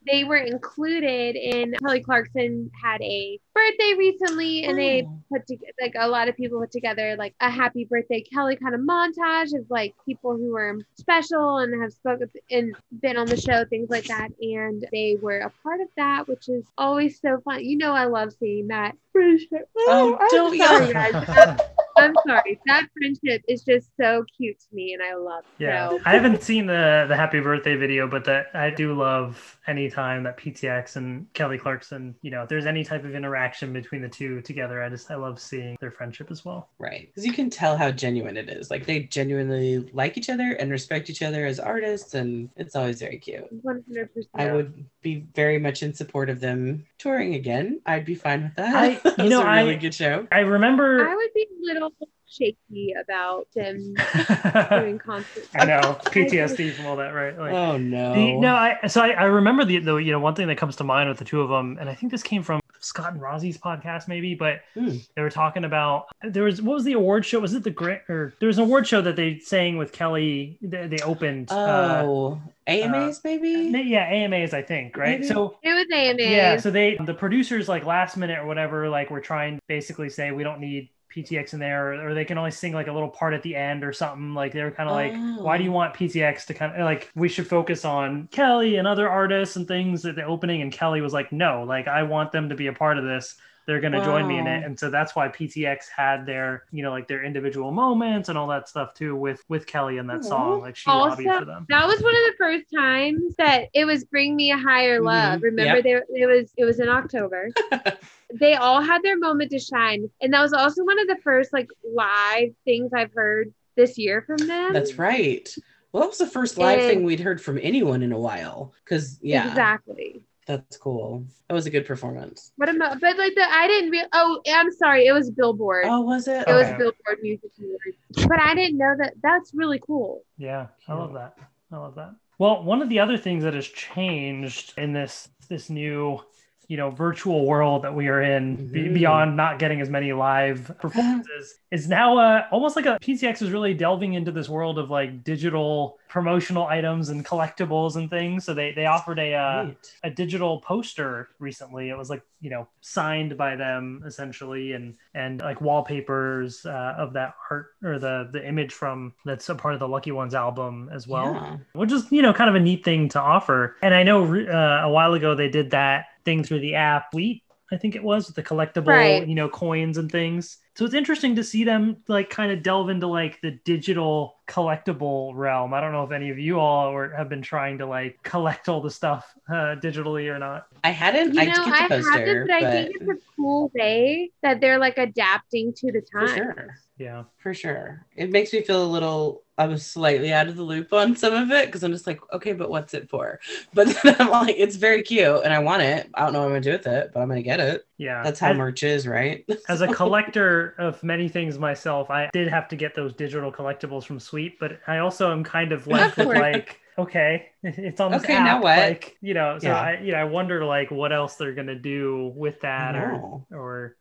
[0.07, 5.19] They were included in Kelly Clarkson had a birthday recently, and they Oh.
[5.33, 8.75] put together like a lot of people put together like a happy birthday Kelly kind
[8.75, 13.37] of montage of like people who were special and have spoken and been on the
[13.37, 14.31] show, things like that.
[14.41, 17.65] And they were a part of that, which is always so fun.
[17.65, 18.95] You know, I love seeing that.
[19.17, 21.59] Oh, I'm don't sorry, guys.
[21.97, 22.61] I'm sorry.
[22.67, 25.45] That friendship is just so cute to me, and I love.
[25.59, 25.65] it.
[25.65, 29.59] Yeah, So, I haven't seen the the happy birthday video, but that I do love
[29.67, 34.03] anytime that PTX and Kelly Clarkson, you know, if there's any type of interaction between
[34.03, 36.69] the two together, I just I love seeing their friendship as well.
[36.79, 37.07] Right.
[37.09, 38.71] Because you can tell how genuine it is.
[38.71, 43.01] Like they genuinely like each other and respect each other as artists, and it's always
[43.01, 43.45] very cute.
[43.65, 44.09] 100%.
[44.35, 47.81] I would be very much in support of them touring again.
[47.87, 48.75] I'd be fine with that.
[48.75, 50.27] I- you That know, a really I- good show.
[50.31, 51.09] I remember.
[51.09, 51.67] I would be a
[52.01, 53.95] little shaky about them
[54.71, 55.49] doing concerts.
[55.55, 57.39] I know PTSD from all that, right?
[57.39, 58.15] Like, oh no.
[58.15, 60.77] The, no, I so I, I remember the, the you know one thing that comes
[60.77, 63.21] to mind with the two of them, and I think this came from Scott and
[63.23, 64.97] Rosie's podcast maybe, but Hmm.
[65.15, 67.41] they were talking about there was what was the award show?
[67.41, 70.59] Was it the Grant or there was an award show that they sang with Kelly?
[70.63, 71.51] They, they opened.
[71.51, 73.73] Uh, Oh, AMAs maybe?
[73.87, 75.21] yeah, AMAs I think right.
[75.21, 75.29] Maybe.
[75.33, 76.21] So It was AMAs.
[76.29, 80.11] yeah, so they the producers like last minute or whatever like were trying to basically
[80.11, 82.93] say we don't need PTX in there or, or they can only sing like a
[82.93, 85.65] little part at the end or something like they were kind of like why do
[85.65, 85.75] you Oh.
[85.75, 89.67] want PTX to kind of like we should focus on Kelly and other artists and
[89.67, 92.67] things at the opening and Kelly was like no like I want them to be
[92.69, 95.29] a part of this they're going to join me in it and so that's why
[95.29, 99.43] PTX had their you know like their individual moments and all that stuff too with
[99.49, 102.35] with Kelly and that song like she lobbied for them that was one of the
[102.39, 105.43] first times that it was "Bring Me a Higher Love." Mhm.
[105.43, 105.85] Remember, Yep.
[105.85, 106.53] there it was.
[106.57, 107.49] It was in October.
[108.35, 111.53] they all had their moment to shine, and that was also one of the first
[111.53, 114.73] like live things I've heard this year from them.
[114.73, 115.53] That's right.
[115.93, 118.73] Well, that was the first live And- thing we'd heard from anyone in a while.
[118.85, 120.23] Because yeah, exactly.
[120.47, 121.25] That's cool.
[121.49, 122.53] That was a good performance.
[122.57, 123.01] What about?
[123.01, 123.91] But like the I didn't.
[123.91, 125.07] Re- oh, I'm sorry.
[125.07, 125.85] It was Billboard.
[125.87, 126.47] Oh, was it?
[126.47, 128.27] It was Billboard Music Awards.
[128.29, 129.15] But I didn't know that.
[129.23, 130.23] That's really cool.
[130.39, 131.37] Yeah, I love that.
[131.73, 132.15] I love that.
[132.39, 136.21] Well, one of the other things that has changed in this this new,
[136.69, 138.95] you know, virtual world that we are in, Mhm.
[138.95, 143.51] beyond not getting as many live performances, is now uh, almost like a PTX is
[143.51, 148.45] really delving into this world of like digital promotional items and collectibles and things.
[148.45, 149.93] So they they offered a uh, Right.
[150.05, 151.89] a digital poster recently.
[151.91, 157.13] It was like you know signed by them essentially, and and like wallpapers uh, of
[157.15, 160.91] that art or the the image from that's a part of the Lucky Ones album
[160.93, 161.57] as well, Yeah.
[161.75, 163.77] which is you know kind of a neat thing to offer.
[163.83, 167.43] And I know uh, a while ago they did that thing through the app Sweet.
[167.73, 169.27] I think it was with the collectible, Right.
[169.27, 170.59] you know, coins and things.
[170.77, 175.33] So it's interesting to see them like kind of delve into like the digital collectible
[175.35, 175.75] realm.
[175.75, 178.69] I don't know if any of you all or have been trying to like collect
[178.69, 180.67] all the stuff uh, digitally or not.
[180.85, 181.35] I hadn't.
[181.35, 184.61] You I know, get I poster, haven't, but I think it's a cool way that
[184.61, 186.37] they're like adapting to the for time.
[186.37, 186.79] sure.
[186.99, 187.25] Yeah.
[187.39, 188.07] For sure.
[188.15, 191.51] It makes me feel a little, I'm slightly out of the loop on some of
[191.51, 193.41] it because I'm just like, okay, but what's it for?
[193.75, 196.09] But then I'm like, it's very cute and I want it.
[196.15, 197.61] I don't know what I'm going to do with it, but I'm going to get
[197.61, 197.87] it.
[197.99, 198.23] Yeah.
[198.23, 199.47] That's how As- merch is, right?
[199.69, 204.05] as a collector of many things myself, I did have to get those digital collectibles
[204.05, 208.25] from Sweet, but I also am kind of left with like, okay, it's on this
[208.25, 208.45] Okay, app.
[208.45, 208.79] now what?
[208.79, 209.81] Like, you know, so Yeah.
[209.81, 213.97] I, you know, I wonder like what else they're gonna do with that, or or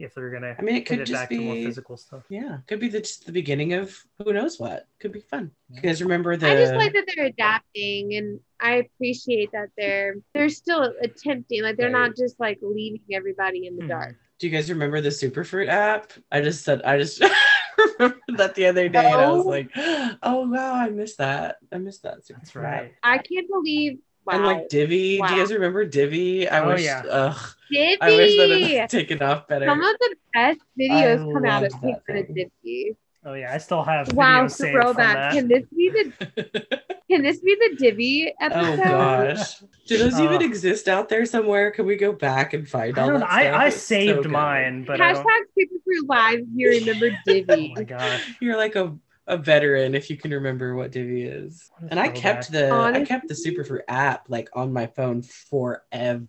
[0.00, 2.22] if they're gonna I mean, it could it just back to more be, physical stuff.
[2.28, 4.86] yeah, could be the, just the beginning of who knows what.
[4.98, 5.50] Could be fun.
[5.70, 10.16] You guys remember the, I just like that they're adapting, and I appreciate that they're
[10.34, 11.62] they're still attempting.
[11.62, 12.08] Like they're Right.
[12.08, 13.88] not just like leaving everybody in the Mhm.
[13.88, 14.16] dark.
[14.38, 16.12] do you guys remember the Superfruit app?
[16.32, 17.20] I just said, I just
[17.98, 19.70] remember that the other day and I was like,
[20.22, 21.56] oh, wow, I missed that.
[21.70, 22.26] I missed that.
[22.26, 22.84] That's Superfruit right.
[22.86, 22.90] app.
[23.02, 23.98] I can't believe.
[24.30, 26.48] Wow, And like Divi, do you guys remember Divi?
[26.48, 27.02] I Oh, wish, yeah.
[27.08, 27.98] ugh, Divi.
[28.00, 29.66] I wish that it had taken off better.
[29.66, 32.96] Some of the best videos come out of loved that Divi.
[33.22, 35.32] Oh yeah, I still have Wow, videos saved throwback.
[35.34, 38.80] Can this be the Can this be the Divi episode?
[38.80, 39.58] oh gosh.
[39.86, 41.70] Do those even Uh, exist out there somewhere?
[41.72, 43.54] Can we go back and find I, all don't, that I, stuff?
[43.60, 44.30] I It's so saved good.
[44.30, 45.48] mine, but I Hashtag don't.
[45.58, 46.40] Superfruit Live.
[46.54, 47.72] You remember Divi?
[47.76, 48.36] Oh my gosh.
[48.40, 48.96] You're like a,
[49.30, 51.70] a veteran if you can remember what Divi is.
[51.78, 52.94] What And I kept throwback.
[52.94, 56.28] the I kept the Superfruit app like on my phone forever.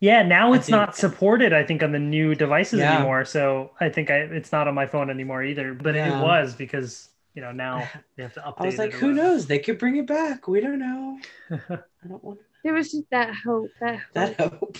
[0.00, 1.52] Yeah, now it's not supported.
[1.52, 2.94] I think on the new devices Yeah.
[2.96, 3.24] anymore.
[3.24, 5.74] So I think I, it's not on my phone anymore either.
[5.74, 6.18] But Yeah.
[6.18, 8.54] it was because you know now they have to update.
[8.58, 9.46] I was like, it who knows?
[9.46, 10.46] They could bring it back.
[10.46, 11.18] We don't know.
[11.50, 13.70] I don't want There was just that hope.
[13.80, 14.18] That hope.
[14.18, 14.76] that hope.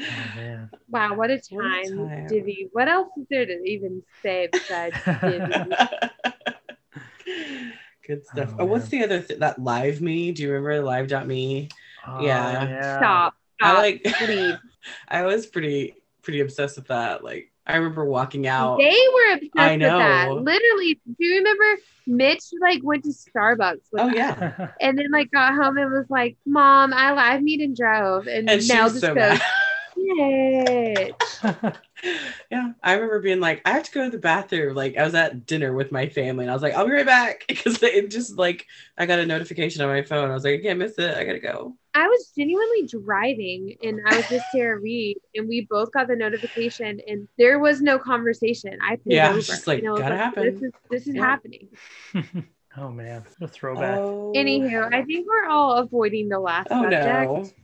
[0.00, 0.70] Oh, man.
[0.88, 2.26] Wow, what a What a time, time.
[2.28, 2.68] Divi.
[2.72, 5.44] What else is there to even say besides Divi?
[8.06, 8.50] Good oh, stuff.
[8.52, 10.32] Oh, Oh, what's the other th- that live me?
[10.32, 11.68] Do you remember live.me?
[12.06, 12.68] Oh, Yeah.
[12.68, 12.96] yeah.
[12.98, 13.34] Stop.
[13.60, 14.54] I like please.
[15.08, 17.24] I was pretty pretty obsessed with that.
[17.24, 18.78] Like I remember walking out.
[18.78, 20.28] They were obsessed I with that.
[20.30, 20.42] know.
[20.42, 21.64] Literally, do you remember
[22.06, 24.72] Mitch like went to Starbucks with Oh us yeah.
[24.80, 28.26] and then like got home and was like, Mom, I live meet and drove.
[28.26, 29.42] And, And she Mel was just so goes, mad.
[29.96, 31.22] it.
[32.50, 34.74] Yeah, I remember being like, I have to go to the bathroom.
[34.74, 37.04] Like, I was at dinner with my family, and I was like, I'll be right
[37.06, 38.66] back because it just like
[38.96, 40.30] I got a notification on my phone.
[40.30, 41.16] I was like, I can't miss it.
[41.16, 41.76] I gotta go.
[41.98, 46.16] I was genuinely driving and I was with Sarah Reed and we both got the
[46.16, 48.78] notification and there was no conversation.
[48.82, 49.38] I pulled Yeah, over.
[49.38, 50.44] it's just like, I was gotta happen.
[50.44, 51.22] This is this is Yeah.
[51.22, 51.68] happening.
[52.76, 54.00] oh man, the throwback.
[54.02, 57.54] Oh, Anywho, I think we're all avoiding the last oh subject.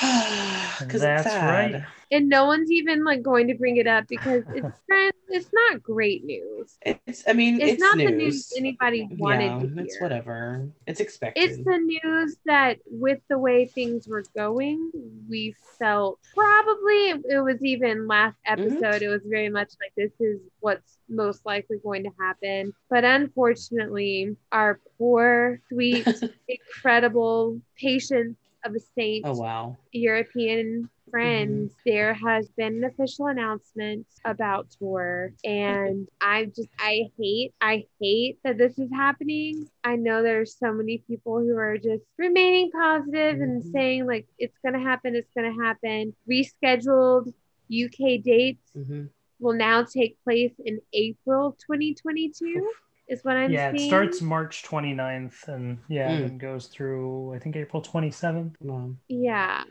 [0.02, 0.72] no.
[0.78, 1.82] Because That's right.
[2.10, 5.82] And no one's even like going to bring it up because it's not, it's not
[5.82, 6.76] great news.
[6.82, 7.24] It's.
[7.28, 8.10] I mean, It's, it's, not news.
[8.10, 9.84] the news anybody wanted yeah, to hear.
[9.84, 10.68] it's whatever.
[10.86, 11.42] It's expected.
[11.42, 14.90] It's the news that with the way things were going,
[15.28, 18.76] we felt probably it was even last Mm-hmm.
[18.76, 22.72] episode, it was very much like this is what's most likely going to happen.
[22.88, 26.06] But unfortunately, our poor, sweet,
[26.48, 28.36] incredible patience
[28.66, 29.76] of a saint oh wow.
[29.92, 35.32] European friends, there has been an official announcement about tour.
[35.44, 39.68] And I just, I hate, I hate that this is happening.
[39.84, 43.72] I know there's so many people who are just remaining positive and Mhm.
[43.72, 46.14] saying, like, it's going to happen, it's going to happen.
[46.30, 47.32] Rescheduled
[47.68, 49.06] UK dates hmm
[49.40, 52.70] will now take place in April 2022,
[53.08, 56.24] is what I'm yeah, it starts March 29th and yeah, Mm.
[56.26, 58.54] and goes through I think April 27th.
[58.60, 59.64] Well, Yeah.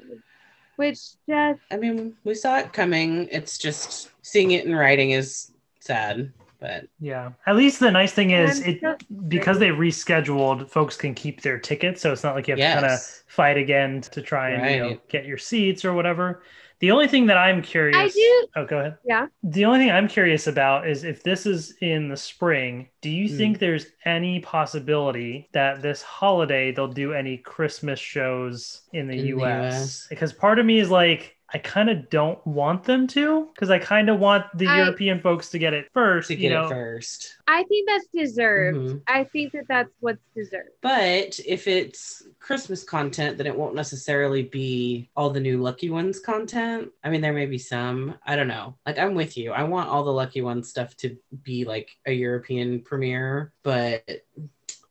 [0.77, 3.27] Which just I mean, we saw it coming.
[3.31, 7.31] It's just seeing it in writing is sad, but Yeah.
[7.45, 11.41] At least the nice thing is I'm it so- because they rescheduled, folks can keep
[11.41, 14.49] their tickets, so it's not like you have to kind of fight again to try
[14.51, 16.41] and you know, get your seats or whatever.
[16.79, 18.97] The only thing that I'm curious I do- Oh, go ahead.
[19.05, 19.27] Yeah.
[19.43, 23.29] The only thing I'm curious about is if this is in the spring, do you
[23.29, 23.37] Hmm.
[23.37, 29.21] think there's any possibility that this holiday they'll do any Christmas shows in the, In
[29.23, 29.73] the US?
[29.73, 30.07] US.
[30.09, 33.79] Because part of me is like I kind of don't want them to because I
[33.79, 36.65] kind of want the I- European folks to get it first, to you get know.
[36.65, 37.37] it first.
[37.47, 38.77] I think that's deserved.
[38.77, 39.01] Mhm.
[39.07, 40.71] I think that that's what's deserved.
[40.81, 46.19] But if it's Christmas content, then it won't necessarily be all the new Lucky Ones
[46.19, 46.91] content.
[47.05, 48.15] I mean, there may be some.
[48.25, 48.75] I don't know.
[48.85, 49.53] Like, I'm with you.
[49.53, 54.03] I want all the Lucky Ones stuff to be like a European premiere, but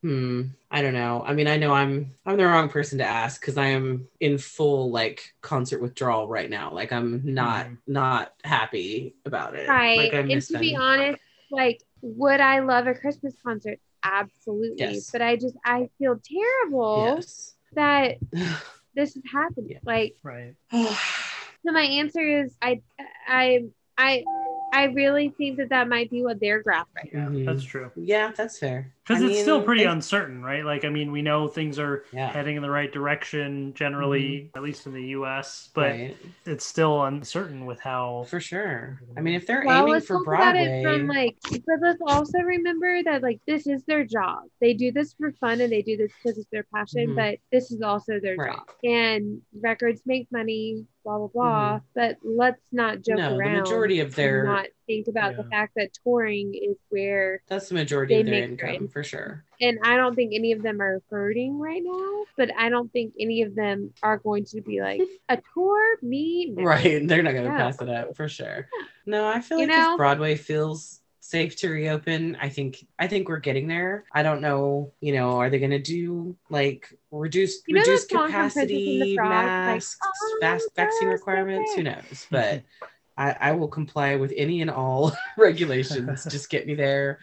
[0.05, 1.23] hmm, I don't know.
[1.25, 4.37] I mean, I know I'm I'm the wrong person to ask because I am in
[4.37, 6.71] full like concert withdrawal right now.
[6.71, 7.77] Like, I'm not Mhm.
[7.87, 9.67] not happy about it.
[9.67, 9.97] Right.
[9.97, 13.79] Like, I and miss to be honest, like, would I love a Christmas concert?
[14.03, 14.77] Absolutely.
[14.77, 15.09] Yes.
[15.11, 17.55] But I just I feel terrible yes.
[17.73, 18.17] that
[18.95, 19.71] this is happening.
[19.71, 19.79] Yeah.
[19.83, 20.53] Like Right.
[20.71, 22.81] so my answer is I
[23.27, 23.65] I
[23.97, 24.23] I
[24.71, 27.09] I really think that that might be what they're grappling.
[27.11, 27.45] Yeah, Mhm.
[27.45, 27.89] that's true.
[27.95, 28.93] yeah, that's fair.
[29.07, 30.65] Because I it's still pretty they- uncertain, right?
[30.65, 32.27] Like, I mean, we know things are Yeah.
[32.27, 36.17] heading in the right direction generally, at least in the US, but right.
[36.45, 38.25] it's still uncertain with how.
[38.27, 38.99] For sure.
[39.15, 41.37] I mean, if they're Well, aiming let's for talk about Broadway, it from like,
[41.67, 44.39] but let's also remember that like this is their job.
[44.59, 47.15] They do this for fun and they do this because it's their passion, Mhm.
[47.15, 48.53] but this is also their Right.
[48.55, 48.67] job.
[48.83, 51.79] And records make money, blah blah blah.
[51.93, 53.33] But let's not joke Mm-hmm.
[53.33, 53.53] no, around.
[53.53, 57.69] the majority of and their not think about the fact that touring is where that's
[57.69, 59.43] the majority of their income for sure.
[59.59, 63.13] and I don't think any of them are hurting right now, but I don't think
[63.19, 66.63] any of them are going to be like a tour, me, no.
[66.63, 67.05] Right.
[67.05, 67.57] They're not gonna No.
[67.57, 68.69] pass it up for sure.
[69.05, 69.91] No, I feel You like know?
[69.91, 74.05] if Broadway feels safe to reopen, I think I think we're getting there.
[74.13, 78.31] I don't know, you know, are they gonna do like reduced You know reduced song
[78.31, 79.29] from Princess and the capacity Frog?
[79.29, 81.73] Like, masks, "Oh, fast vaccine requirements?
[81.75, 82.27] Who knows?
[82.31, 82.63] But
[83.17, 86.23] I, I will comply with any and all regulations.
[86.29, 87.19] Just get me there.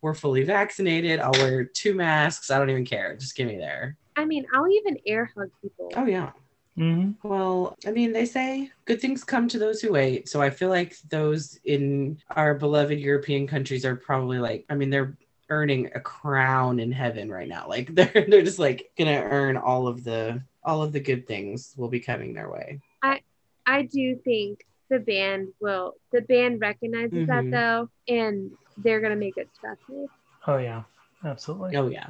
[0.00, 1.20] We're fully vaccinated.
[1.20, 2.50] I'll wear two masks.
[2.50, 3.16] I don't even care.
[3.16, 3.96] Just get me there.
[4.16, 5.92] I mean, I'll even air hug people.
[5.96, 6.32] Oh yeah.
[6.78, 7.16] Mhm.
[7.24, 10.28] Well, I mean, they say good things come to those who wait.
[10.28, 14.90] So I feel like those in our beloved European countries are probably like, I mean,
[14.90, 15.16] they're
[15.50, 17.66] earning a crown in heaven right now.
[17.68, 21.74] Like they're they're just like gonna earn all of the all of the good things
[21.76, 22.80] will be coming their way.
[23.02, 23.22] I
[23.66, 25.94] I do think the band will.
[26.12, 27.50] The band recognizes that Mhm.
[27.50, 30.08] though, and they're gonna make it special.
[30.46, 30.82] Oh, yeah.
[31.24, 31.76] Absolutely.
[31.76, 32.06] Oh yeah.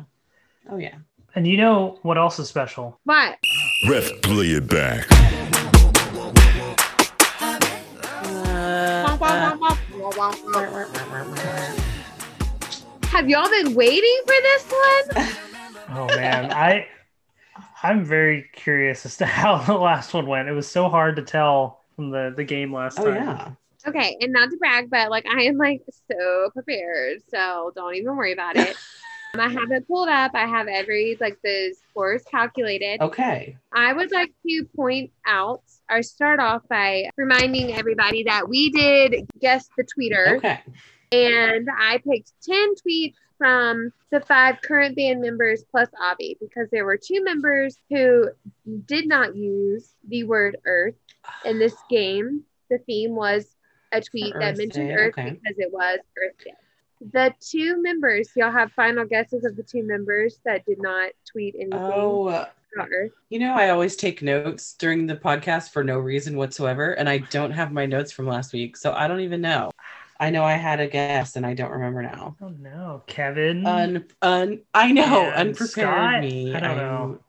[0.71, 0.97] Oh yeah.
[1.35, 2.99] And you know what else is special?
[3.07, 3.39] But
[3.89, 5.07] Ref, play it back.
[13.11, 14.73] have y'all been waiting for this
[15.17, 15.27] one?
[15.91, 16.53] Oh, man.
[16.53, 16.87] I.
[17.83, 20.47] I'm very curious as to how the last one went.
[20.47, 23.15] It was so hard to tell from the, the game last Oh time.
[23.15, 23.51] yeah.
[23.89, 28.17] Okay, and not to brag, but like I am like so prepared, so don't even
[28.17, 28.77] worry about it.
[29.35, 30.33] um, I have it pulled up.
[30.35, 33.01] I have every like the scores calculated.
[33.01, 33.57] Okay.
[33.73, 39.29] I would like to point out or start off by reminding everybody that we did
[39.41, 40.61] guess the tweeter Okay.
[41.13, 46.85] and I picked 10 tweets from the five current band members plus Avi because there
[46.85, 48.29] were two members who
[48.87, 50.97] did not use the word Earth
[51.45, 52.43] in this game.
[52.69, 53.47] The theme was
[53.93, 55.31] a tweet that mentioned Day, Earth okay.
[55.31, 56.53] because it was Earth Day.
[57.13, 61.55] The two members, y'all have final guesses of the two members that did not tweet
[61.55, 62.51] anything Oh, about
[62.93, 63.13] Earth.
[63.31, 67.19] you know, I always take notes during the podcast for no reason whatsoever, and I
[67.19, 69.71] don't have my notes from last week, so I don't even know.
[70.21, 72.37] I know I had a guess, and I don't remember now.
[72.43, 73.65] Oh no, Kevin.
[73.65, 76.21] Un, un, I know, And unprepared Scott?
[76.21, 76.53] me.
[76.55, 77.21] I don't know.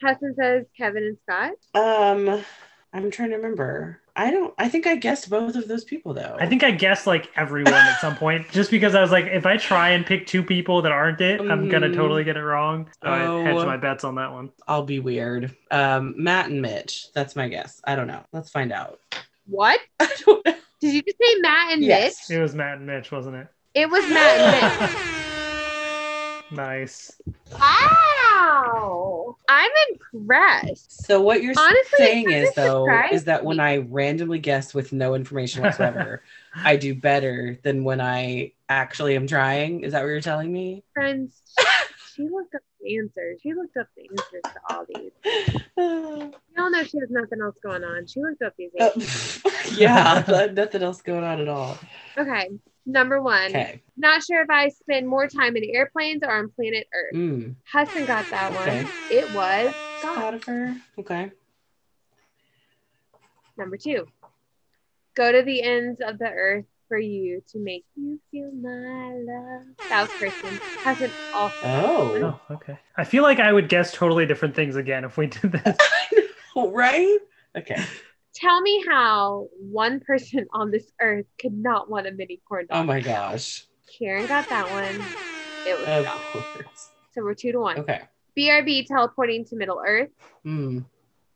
[0.00, 1.52] Hassan says Kevin and Scott.
[1.74, 2.44] Um,
[2.92, 3.98] I'm trying to remember.
[4.14, 4.52] I don't.
[4.58, 6.36] I think I guessed both of those people though.
[6.38, 9.46] I think I guessed like everyone at some point, just because I was like, if
[9.46, 11.94] I try and pick two people that aren't it, I'm gonna Mhm.
[11.96, 12.90] totally get it wrong.
[13.02, 13.42] So I Oh.
[13.42, 14.50] hedged my bets on that one.
[14.68, 15.56] I'll be weird.
[15.70, 17.06] Um, Matt and Mitch.
[17.14, 17.80] That's my guess.
[17.84, 18.20] I don't know.
[18.32, 19.00] Let's find out.
[19.46, 19.80] What?
[20.00, 20.54] I don't know.
[20.82, 22.28] Did you just say Matt and Yes.
[22.28, 22.36] Mitch?
[22.38, 23.46] It was Matt and Mitch, wasn't it?
[23.74, 25.00] It was Matt and Mitch.
[26.50, 27.12] Nice.
[28.42, 29.36] Wow.
[29.48, 31.06] I'm impressed.
[31.06, 35.14] So what you're Honestly, saying is though is that when I randomly guess with no
[35.14, 36.22] information whatsoever,
[36.54, 39.80] I do better than when I actually am trying.
[39.84, 40.82] Is that what you're telling me?
[40.94, 41.42] Friends,
[42.14, 43.40] she looked up the answers.
[43.42, 45.12] She looked up the answers to all these.
[45.74, 48.06] Uh, Y'all know she has nothing else going on.
[48.06, 49.78] She looked up these uh, answers.
[49.78, 51.78] yeah, nothing else going on at all.
[52.18, 52.50] Okay.
[52.84, 53.46] Number one.
[53.46, 53.82] Okay.
[53.96, 57.14] Not sure if I spend more time in airplanes or on planet Earth.
[57.14, 57.54] Mm.
[57.72, 58.68] Hassan got that one.
[58.68, 58.86] Okay.
[59.10, 60.48] It was Scott.
[60.98, 61.30] Okay.
[63.56, 64.06] Number two.
[65.14, 69.62] Go to the ends of the earth for you to make you feel my love.
[69.88, 70.58] That was Kirstin.
[70.82, 71.56] Hassan also.
[71.62, 72.40] Oh.
[72.50, 72.78] Oh, okay.
[72.96, 75.76] I feel like I would guess totally different things again if we did this.
[76.56, 77.18] right?
[77.56, 77.82] Okay.
[78.34, 82.82] Tell me how one person on this earth could not want a mini corn dog.
[82.82, 83.66] Oh my gosh.
[83.98, 85.14] Karen got that one.
[85.66, 86.90] It was Of course.
[87.12, 87.78] So we're two to one.
[87.80, 88.00] Okay.
[88.36, 90.08] BRB teleporting to Middle Earth.
[90.44, 90.78] Hmm.
[90.78, 90.84] Is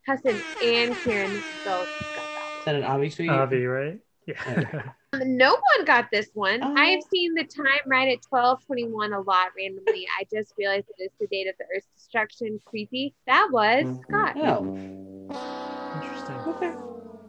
[0.07, 2.63] Hassan and Karen both got that one.
[2.65, 3.29] that an Avi tweet?
[3.29, 3.99] Avi, right?
[4.25, 4.83] Yeah.
[5.13, 6.59] Um, no one got this one.
[6.61, 6.75] Oh.
[6.75, 10.05] I have seen the time right at 1221 a lot randomly.
[10.19, 12.59] I just realized it is the date of the Earth's destruction.
[12.65, 13.15] Creepy.
[13.25, 14.35] That was Scott.
[14.35, 15.66] Oh.
[16.07, 16.43] Interesting.
[16.47, 16.71] Okay.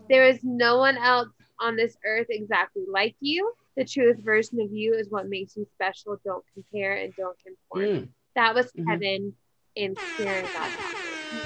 [0.09, 1.29] There is no one else
[1.61, 3.53] on this earth exactly like you.
[3.77, 6.21] The truest version of you is what makes you special.
[6.25, 7.85] Don't compare and don't conform.
[7.85, 8.09] Mm.
[8.37, 8.87] That was Mhm.
[8.87, 9.35] Kevin
[9.77, 11.43] and Karen got that.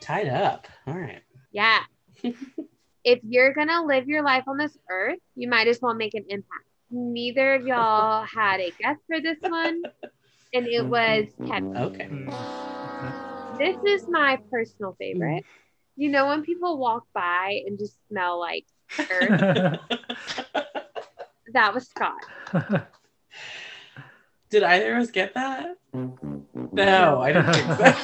[0.00, 0.68] Tied up.
[0.86, 1.22] All right.
[1.52, 1.82] Yeah.
[3.04, 6.26] if you're gonna live your life on this earth, you might as well make an
[6.28, 6.64] impact.
[6.90, 9.82] Neither of y'all had a guess for this one,
[10.52, 11.76] and it was Kevin.
[11.76, 12.06] Okay.
[12.06, 13.10] Hmm.
[13.58, 15.46] This is my personal favorite.
[15.96, 18.66] You know when people walk by and just smell like
[19.10, 19.40] earth?
[21.52, 22.20] that was Scott.
[24.50, 25.76] Did either of us get that?
[26.72, 27.94] No, I didn't think so.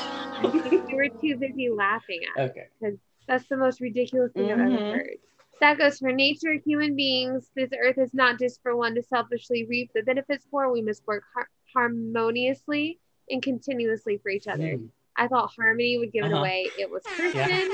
[0.88, 2.44] You were too busy laughing at.
[2.46, 2.50] it.
[2.82, 2.96] okay.
[3.28, 4.90] That's the most ridiculous thing I've ever Mhm.
[4.92, 5.16] heard.
[5.60, 7.50] That goes for nature, human beings.
[7.54, 10.72] This earth is not just for one to selfishly reap the benefits for.
[10.72, 14.76] We must work har- harmoniously and continuously for each other.
[14.78, 14.88] Mm.
[15.16, 16.38] I thought Harmony would give it Uh-huh.
[16.40, 16.72] away.
[16.76, 17.68] It was Kirstin,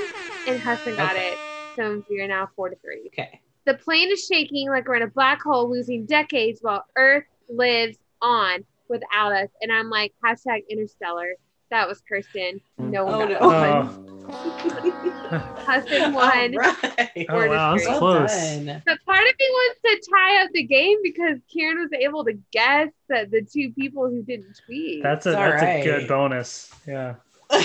[0.45, 1.33] and Hassan got Okay.
[1.33, 1.41] it.
[1.75, 3.07] So we are now four to three.
[3.07, 3.39] Okay.
[3.65, 7.97] The plane is shaking like we're in a black hole, losing decades while Earth lives
[8.21, 9.49] on without us.
[9.61, 11.35] And I'm like, hashtag interstellar.
[11.69, 12.61] That was Kirstin.
[12.79, 13.49] No one Oh, got no.
[13.49, 14.05] that Oh.
[15.31, 15.55] one.
[15.65, 16.55] Hassan won.
[16.55, 17.25] All right.
[17.29, 18.31] Oh, wow, that's Well close.
[18.31, 18.81] done.
[18.85, 22.33] But part of me wants to tie up the game because Karen was able to
[22.51, 25.03] guess that the two people who didn't tweet.
[25.03, 26.73] That's a It's that's a good bonus.
[26.87, 27.15] Yeah.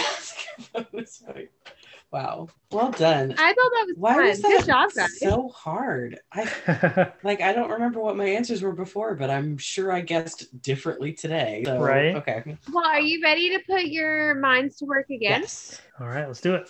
[2.12, 2.48] wow.
[2.70, 3.34] Well done.
[3.38, 4.26] I thought that was Why fun.
[4.28, 5.18] was that Good job, guys.
[5.18, 6.18] so hard?
[6.32, 10.62] I like I don't remember what my answers were before, but I'm sure I guessed
[10.62, 11.62] differently today.
[11.66, 12.14] So, Right.
[12.16, 12.56] Okay.
[12.72, 15.42] well, are you ready to put your minds to work again?
[15.42, 15.80] Yes.
[16.00, 16.68] All right, let's do it.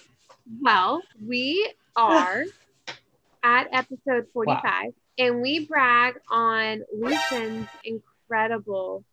[0.60, 2.44] Well, we are
[3.42, 9.04] at episode 45 and we brag on Lucian's incredible,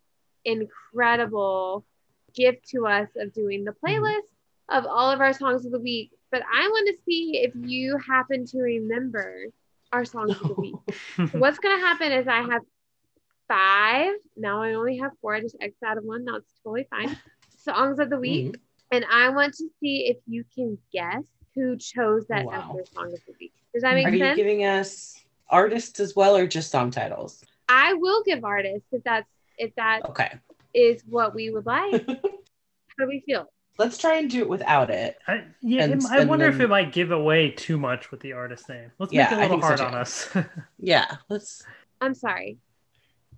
[0.46, 1.86] incredible
[2.34, 4.04] gift to us of doing the mm-hmm.
[4.04, 4.30] playlist
[4.70, 6.12] of all of our songs of the week.
[6.32, 9.48] But I want to see if you happen to remember
[9.92, 10.76] our songs of the week.
[11.18, 12.62] So what's going to happen is I have
[13.48, 14.14] five.
[14.38, 15.36] Now I only have four.
[15.36, 16.24] I just X out of one.
[16.24, 17.18] Now it's totally fine.
[17.58, 18.22] Songs of the mm-hmm.
[18.22, 18.58] week.
[18.92, 21.24] And I want to see if you can guess
[21.56, 22.70] who chose that oh, Wow.
[22.70, 23.54] as their song of the week.
[23.74, 25.20] Does that make sense Are you giving us
[25.50, 27.44] artists as well or just song titles?
[27.68, 30.32] I will give artists if that's if that Okay.
[30.74, 32.06] Is what we would like.
[32.08, 32.16] How
[33.00, 33.52] do we feel?
[33.78, 35.18] Let's try and do it without it.
[35.28, 38.20] I, yeah, And- it- I and wonder if it might give away too much with
[38.20, 38.92] the artist name.
[39.00, 40.30] Let's Yeah, make it a little think so hard on us.
[40.80, 41.64] Yeah, let's
[42.02, 42.58] I'm sorry.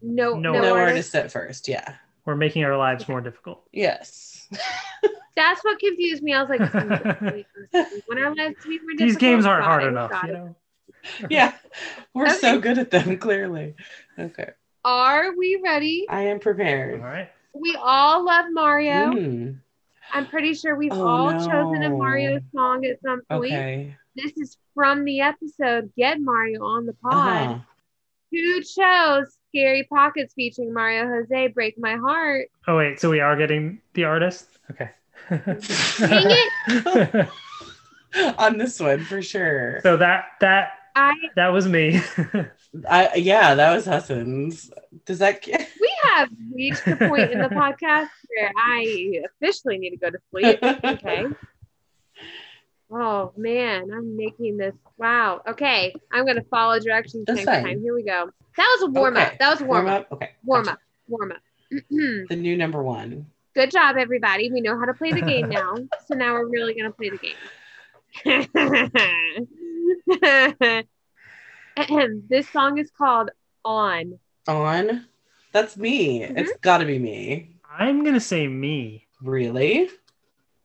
[0.01, 1.13] No, No no, no artist.
[1.13, 1.67] artist at first.
[1.67, 1.95] Yeah.
[2.25, 3.63] We're making our lives more difficult.
[3.71, 4.47] Yes.
[5.35, 6.33] That's what confused me.
[6.33, 6.73] I was like,
[8.07, 10.55] when our lives to be more These games aren't hard enough, you know.
[11.29, 11.53] yeah.
[12.13, 13.75] We're so good at them, clearly.
[14.17, 14.51] Okay.
[14.85, 16.05] Are we ready?
[16.09, 17.01] I am prepared.
[17.01, 17.29] right.
[17.53, 19.11] We all love Mario.
[19.13, 19.59] Mm,
[20.11, 21.89] I'm pretty sure we've Oh, all chosen a.
[21.89, 23.45] Mario song at some point.
[23.53, 23.95] okay.
[24.15, 27.13] This is from the episode Get Mario on the Pod.
[27.47, 27.59] Uh-huh.
[28.31, 32.47] Who chose Scary Pockets featuring Mario Jose Break My Heart?
[32.67, 34.47] Oh wait, so we are getting the artist?
[34.71, 34.89] Okay.
[35.29, 37.29] Dang it!
[38.37, 39.79] On this one, for sure.
[39.81, 41.99] so that that I that was me.
[42.89, 44.71] I, yeah, that was Hassan's.
[45.05, 45.45] Does that.
[45.47, 50.19] we have reached the point in the podcast where I officially need to go to
[50.31, 50.59] sleep.
[50.63, 51.25] Okay.
[52.95, 54.75] Oh man, I'm making this.
[54.97, 55.41] Wow.
[55.47, 57.63] Okay, I'm gonna follow directions That's next fine.
[57.63, 57.81] time.
[57.81, 58.29] Here we go.
[58.55, 59.37] That was a warm up.
[59.39, 60.11] That was a warm, up.
[60.11, 60.29] Okay.
[60.43, 60.73] Warm gotcha.
[60.73, 60.79] up.
[61.07, 61.41] Warm up.
[61.71, 62.25] Mm-hmm.
[62.29, 63.25] The new number one.
[63.55, 64.51] Good job, everybody.
[64.51, 65.75] We know how to play the game now.
[66.07, 67.35] so now we're really gonna play the game.
[72.29, 73.31] this song is called
[73.65, 74.19] On.
[74.47, 75.05] On.
[75.51, 76.21] That's me.
[76.21, 76.37] Mm-hmm.
[76.37, 77.49] It's got to be me.
[77.69, 79.89] I'm gonna say me Really?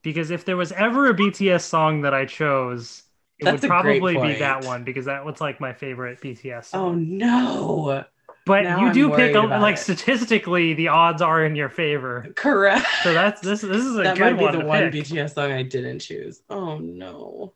[0.02, 3.02] because if there was ever a BTS song that I chose,
[3.38, 6.80] it That's would probably be that one because that was like my favorite BTS song.
[6.84, 8.04] Oh no.
[8.46, 9.78] but now you I'm do pick worried a, about like it.
[9.78, 12.26] statistically the odds are in your favor.
[12.36, 12.86] Correct.
[13.02, 15.04] So that's this this is a that good might be one the one pick.
[15.04, 16.42] BTS song I didn't choose.
[16.50, 17.54] Oh no.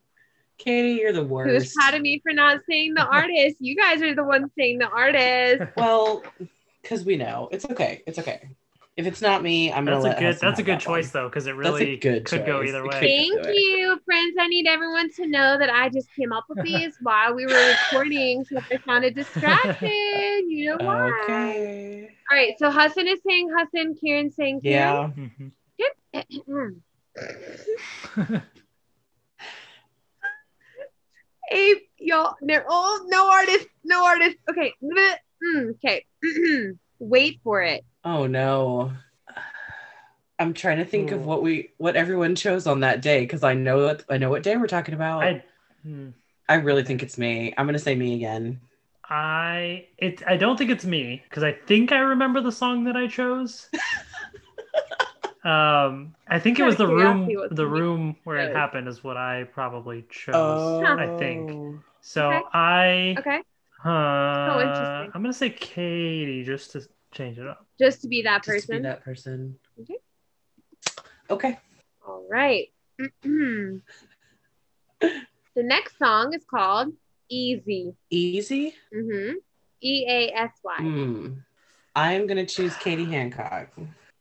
[0.63, 1.75] Katie, you're the Who's worst.
[1.75, 3.57] proud of me for not saying the artist?
[3.61, 5.63] You guys are the ones saying the artist.
[5.77, 6.23] Well,
[6.83, 7.49] because we know.
[7.53, 8.03] It's okay.
[8.07, 8.49] It's okay.
[8.97, 11.15] If it's not me, I'm That's gonna a let good that's a good that choice
[11.15, 11.23] one.
[11.23, 13.01] though because it really good could go either way.
[13.01, 14.35] Thank you, friends.
[14.39, 17.53] I need everyone to know that I just came up with these while we were
[17.53, 18.45] recording.
[18.45, 21.21] So if I sounded distracted, you know why.
[21.25, 22.09] Okay.
[22.31, 22.53] All right.
[22.59, 25.41] So Hassan is saying Hassan, Kieran's saying Karen.
[25.79, 26.23] Yeah.
[26.45, 26.83] Mhm.
[31.53, 31.81] Kieran.
[31.99, 32.35] y'all.
[32.41, 33.67] No, oh, no artist.
[33.85, 34.37] No artist.
[34.51, 34.75] Okay.
[34.83, 36.05] Mm, okay.
[36.99, 37.85] Wait for it.
[38.05, 38.93] Oh no.
[40.39, 41.17] I'm trying to think Ooh.
[41.17, 44.31] of what we what everyone chose on that day because I know that I know
[44.31, 45.23] what day we're talking about.
[45.23, 45.45] I,
[46.49, 46.65] I hmm.
[46.65, 47.55] really think it's me.
[47.57, 48.61] I'm gonna say me again.
[49.09, 52.97] I it I don't think it's me because I think I remember the song that
[52.97, 53.69] I chose.
[55.45, 59.45] um, I think it was the room, the room where it happened is what I
[59.45, 60.35] probably chose.
[60.35, 61.51] Oh, I think
[62.01, 62.29] so.
[62.29, 62.43] Okay.
[62.53, 63.43] I Okay.
[63.85, 65.11] uh, interesting.
[65.15, 67.67] I'm gonna say Katie just to change it up.
[67.79, 68.83] Just to be that Just to be person.
[68.83, 69.59] that person.
[69.81, 69.97] Okay.
[71.29, 71.59] Okay.
[72.07, 72.69] All right.
[73.23, 73.81] the
[75.57, 76.93] next song is called
[77.29, 77.95] Easy.
[78.11, 78.75] Easy.
[78.95, 79.39] Mm-hmm.
[79.81, 80.77] E A S Y.
[80.77, 81.29] Hmm.
[81.97, 83.69] I'm gonna choose Katie Hancock.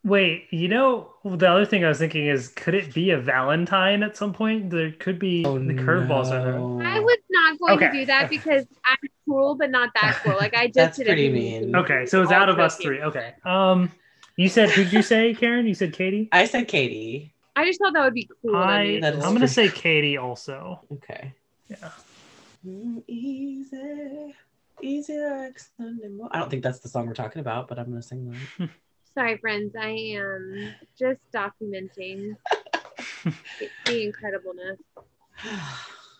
[0.03, 4.01] Wait, you know the other thing I was thinking is, could it be a Valentine
[4.01, 4.71] at some point?
[4.71, 6.81] There could be Oh, the curveballs are no.
[6.83, 7.85] I was not going Okay.
[7.87, 8.97] to do that because I'm
[9.29, 10.33] cool, but not that cool.
[10.35, 11.61] Like I just That's did pretty everything.
[11.67, 11.75] mean.
[11.75, 12.99] Okay, so it's out of us three.
[13.01, 13.33] Okay.
[13.45, 13.91] Um,
[14.37, 15.67] you said who'd you say, Karen?
[15.67, 16.29] You said Katie.
[16.31, 17.33] I said Katie.
[17.55, 18.55] I just thought that would be cool.
[18.55, 19.47] I, I mean, That is I'm gonna true.
[19.49, 20.81] say Katie also.
[20.93, 21.33] Okay.
[21.69, 21.91] Yeah.
[23.07, 24.33] Easy,
[24.81, 27.85] easy like Sunday mo- I don't think that's the song we're talking about, but I'm
[27.89, 28.69] gonna sing that.
[29.13, 29.73] sorry, friends.
[29.79, 32.35] I am just documenting
[33.85, 34.77] the incredibleness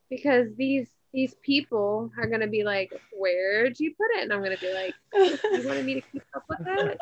[0.09, 4.57] because these these people are gonna be like, "Where'd you put it?" And I'm gonna
[4.57, 6.97] be like, "You wanted me to keep up with it."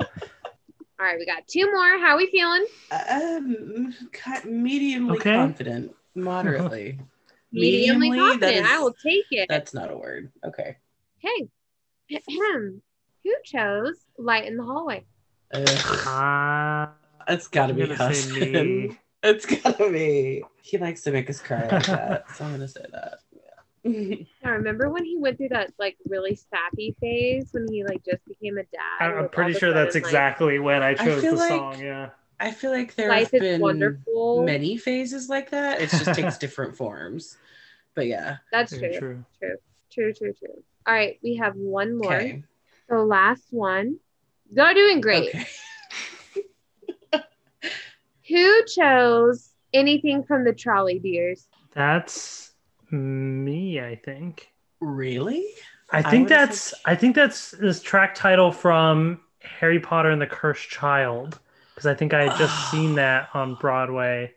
[0.99, 1.97] All right, we got two more.
[1.99, 2.65] How are we feeling?
[2.91, 5.33] um, ki- mediumly Okay.
[5.35, 6.99] confident, moderately.
[7.53, 8.41] Mediumly Mediumly, confident.
[8.41, 9.47] that is- I will take it.
[9.49, 10.31] That's not a word.
[10.45, 10.77] Okay.
[11.23, 11.49] Okay.
[13.23, 15.05] Who chose Light in the Hallway?
[15.53, 16.87] Ugh, Uh,
[17.27, 18.51] it's gotta I'm be gonna say Hassan.
[18.87, 18.97] me.
[19.23, 20.43] It's gotta be.
[20.61, 23.19] He likes to make us cry like that, so I'm gonna say that.
[23.83, 24.15] Yeah.
[24.45, 28.23] I remember when he went through that like really sappy phase when he like just
[28.27, 28.79] became a dad.
[28.99, 31.37] I'm, like, pretty all of a sure that's like, exactly when I chose feel the
[31.37, 31.79] like- song.
[31.81, 32.09] Yeah.
[32.41, 34.43] I feel like there Life have been wonderful.
[34.45, 35.81] many phases like that.
[35.81, 37.37] It just takes different forms.
[37.95, 38.37] But yeah.
[38.49, 39.25] That's Very true.
[39.41, 39.55] true.
[39.91, 40.63] True, true, true.
[40.87, 42.13] All right, we have one more.
[42.15, 42.43] Okay.
[42.87, 43.99] The last one.
[44.51, 45.29] You're doing great.
[45.29, 45.45] Okay.
[48.27, 51.47] Who chose anything from the Trolley Deers?
[51.73, 52.51] That's
[52.91, 54.51] me, I think.
[54.79, 55.45] Really?
[55.91, 60.09] I I think would've that's said- I think that's this track title from Harry Potter
[60.11, 61.39] and the Cursed Child.
[61.73, 64.33] because I think I had just seen that on Broadway,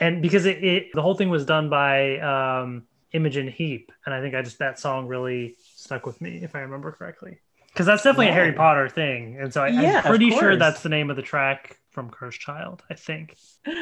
[0.00, 4.20] and because it, it the whole thing was done by um, Imogen Heap, and I
[4.20, 7.38] think I just that song really stuck with me if I remember correctly.
[7.72, 10.56] Because that's definitely a Harry Potter thing, and so I, Yeah, I'm of pretty sure
[10.56, 12.82] that's the name of the track from Cursed Child.
[12.90, 13.36] I think.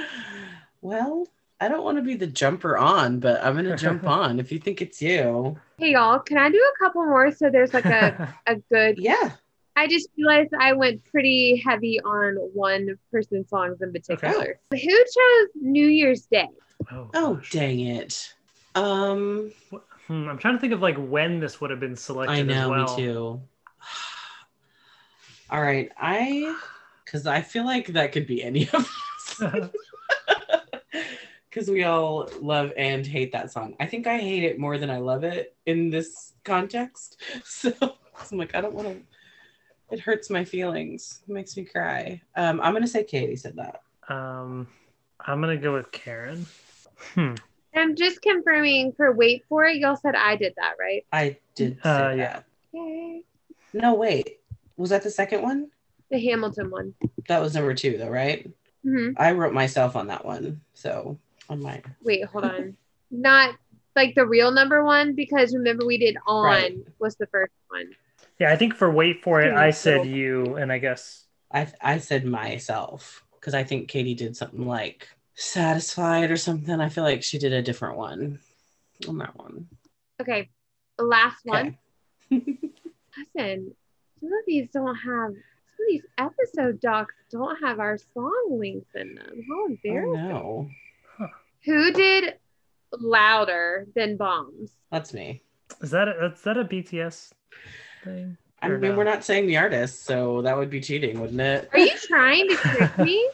[0.83, 1.27] Well,
[1.61, 4.59] I don't want to be the jumper on, but I'm gonna jump on if you
[4.61, 5.59] think it's you.
[5.79, 9.33] Hey y'all, can I do a couple more so there's like a, a good Yeah.
[9.75, 14.61] I just realized I went pretty heavy on one person's songs in particular.
[14.71, 16.49] Who chose New Year's Day?
[16.93, 18.35] oh, Oh dang it.
[18.77, 19.51] Um
[20.07, 22.33] Hmm, I'm trying to think of like when this would have been selected.
[22.33, 22.97] I as know, well.
[22.97, 23.41] me too.
[25.51, 26.57] All right, I
[27.05, 29.71] because I feel like that could be any of us.
[31.49, 33.77] Because we all love and hate that song.
[33.81, 37.19] I think I hate it more than I love it in this context.
[37.45, 39.01] So I'm like, I don't want to.
[39.95, 41.21] It hurts my feelings.
[41.27, 42.21] It makes me cry.
[42.35, 43.81] Um, I'm gonna say Katie said that.
[44.13, 44.67] um,
[45.21, 46.45] I'm gonna go with Karen.
[47.15, 47.37] Hmm.
[47.75, 49.79] I'm just confirming for Wait For It.
[49.79, 51.07] Y'all said I did that, right?
[51.13, 51.77] I did.
[51.77, 52.17] Say Uh, that.
[52.19, 52.41] yeah.
[52.75, 53.23] Okay.
[53.73, 54.41] No, wait.
[54.77, 55.71] Was that the second one?
[56.11, 56.95] The Hamilton one.
[57.29, 58.51] That was number two, though, right?
[58.85, 60.61] hmm I wrote myself on that one.
[60.75, 61.19] So
[61.49, 62.77] on my Wait, hold on.
[63.11, 63.57] Not
[63.95, 66.79] like the real number one because remember we did on Right.
[66.99, 67.91] was the first one.
[68.39, 70.07] Yeah, I think for wait for it, I said cool.
[70.07, 75.09] you, and I guess I I said myself because I think Katie did something like
[75.35, 76.81] satisfied or something.
[76.81, 78.41] I feel like she did a different one
[79.09, 79.69] on that one.
[80.21, 80.51] Okay.
[80.99, 81.79] The last one.
[82.31, 82.43] Okay.
[83.37, 83.75] Listen,
[84.21, 88.89] some of these don't have some of these episode docs don't have our song links
[88.95, 89.45] in them.
[89.49, 90.29] How Oh, embarrassing.
[90.29, 90.69] no,
[91.65, 92.35] Who did
[92.93, 94.71] louder than bombs?
[94.91, 95.43] that's me.
[95.83, 97.33] is that a, is that a BTS
[98.05, 98.37] thing?
[98.63, 98.97] I mean, no?
[98.97, 101.69] we're not saying the artist, so that would be cheating, wouldn't it?
[101.73, 103.31] Are you trying to trick me?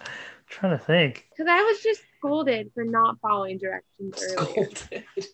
[0.48, 1.28] trying to think.
[1.30, 4.68] Because I was just scolded for not following directions earlier.
[4.74, 5.04] Scolded.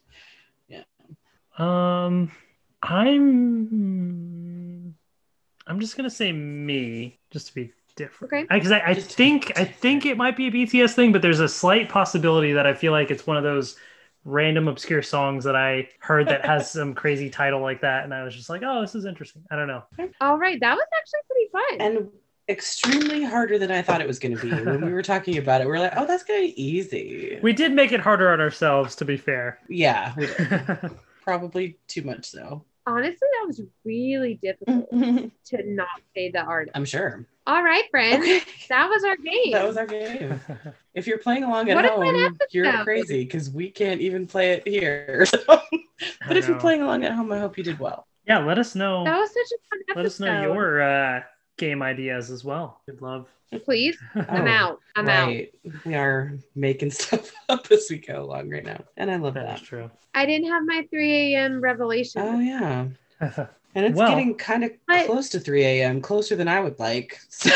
[1.59, 2.31] Um,
[2.85, 3.69] I'm
[5.69, 8.33] I'm just gonna say me, just to be different.
[8.33, 8.47] Okay.
[8.51, 11.13] Because I, I, Just to be think I think it might be a BTS thing,
[11.13, 13.77] but there's a slight possibility that I feel like it's one of those
[14.25, 18.23] random obscure songs that I heard that has some crazy title like that, and I
[18.25, 19.45] was just like, oh, this is interesting.
[19.51, 19.83] I don't know.
[20.21, 21.81] All right, that was actually pretty fun.
[21.99, 22.09] And
[22.49, 24.63] extremely harder than I thought it was going to be.
[24.63, 27.39] When we were talking about it, we are like, "Oh, that's going to be easy."
[27.43, 29.59] We did make it harder on ourselves, to be fair.
[29.69, 30.39] yeah, we did.
[31.23, 32.65] probably too much so.
[32.89, 34.91] Honestly, that was really difficult
[35.47, 36.75] to not say the artist.
[36.75, 37.27] I'm sure.
[37.47, 39.53] All right, friends, Okay, that was our game.
[39.53, 40.41] that was our game.
[40.95, 44.67] If you're playing along at What home, you're crazy because we can't even play it
[44.67, 45.27] here.
[46.27, 48.07] But if you're playing along at home, I hope you did well.
[48.27, 49.05] yeah, let us know.
[49.05, 49.97] that was such a fun episode.
[49.97, 51.21] Let us know your uh,
[51.59, 52.81] game ideas as well.
[52.87, 53.29] We'd love.
[53.65, 54.81] Please, I'm Oh, out.
[54.97, 55.27] I'm out.
[55.29, 55.53] right.
[55.85, 58.83] We are making stuff up as we go along right now.
[58.97, 59.61] And I love That that.
[59.63, 59.91] is true.
[60.15, 61.61] I didn't have my 3 a.m.
[61.61, 62.23] revelation.
[62.25, 62.87] Oh, yeah.
[63.75, 64.73] And it's Well- getting kind of
[65.05, 67.21] close to 3 a.m., closer than I would like.
[67.29, 67.51] So,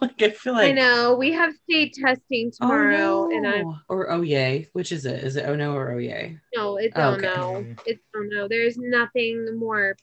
[0.00, 0.68] like, I feel like.
[0.70, 3.76] I know we have state testing Oh, tomorrow, and I no.
[3.88, 4.68] Or oh yay.
[4.72, 5.22] Which is it?
[5.24, 6.38] Is it oh no or oh yay?
[6.54, 7.26] no, it's Oh, oh okay.
[7.26, 8.46] no, it's oh no.
[8.48, 9.96] There's nothing more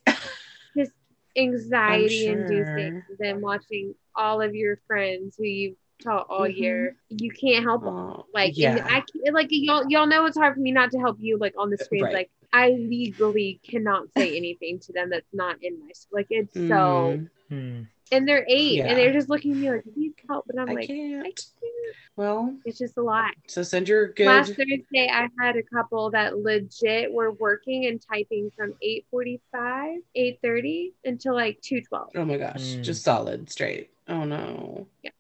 [1.36, 6.58] just anxiety inducing than watching all of your friends who you've taught all Mhm.
[6.58, 6.96] year.
[7.10, 8.86] You can't help Oh, like yeah.
[8.90, 11.54] I can't, like y'all y'all know it's hard for me not to help you like
[11.58, 12.04] on the screen.
[12.04, 12.14] Right.
[12.14, 17.20] Like I legally cannot say anything to them that's not in my like it's so
[17.20, 17.82] Mm, Hmm.
[18.12, 18.88] And they're eight Yeah.
[18.88, 21.26] and they're just looking at me like please help but I'm I like can't.
[21.26, 21.96] I can't.
[22.16, 23.32] Well, It's just a lot.
[23.48, 24.26] so send your good.
[24.28, 30.94] Last Thursday, I had a couple that legit were working and typing from 8:45, 8:30
[31.06, 32.12] until like 2:12.
[32.16, 32.84] oh my gosh, Mm.
[32.84, 33.92] just solid straight.
[34.08, 34.88] Oh no.
[35.04, 35.12] Yeah.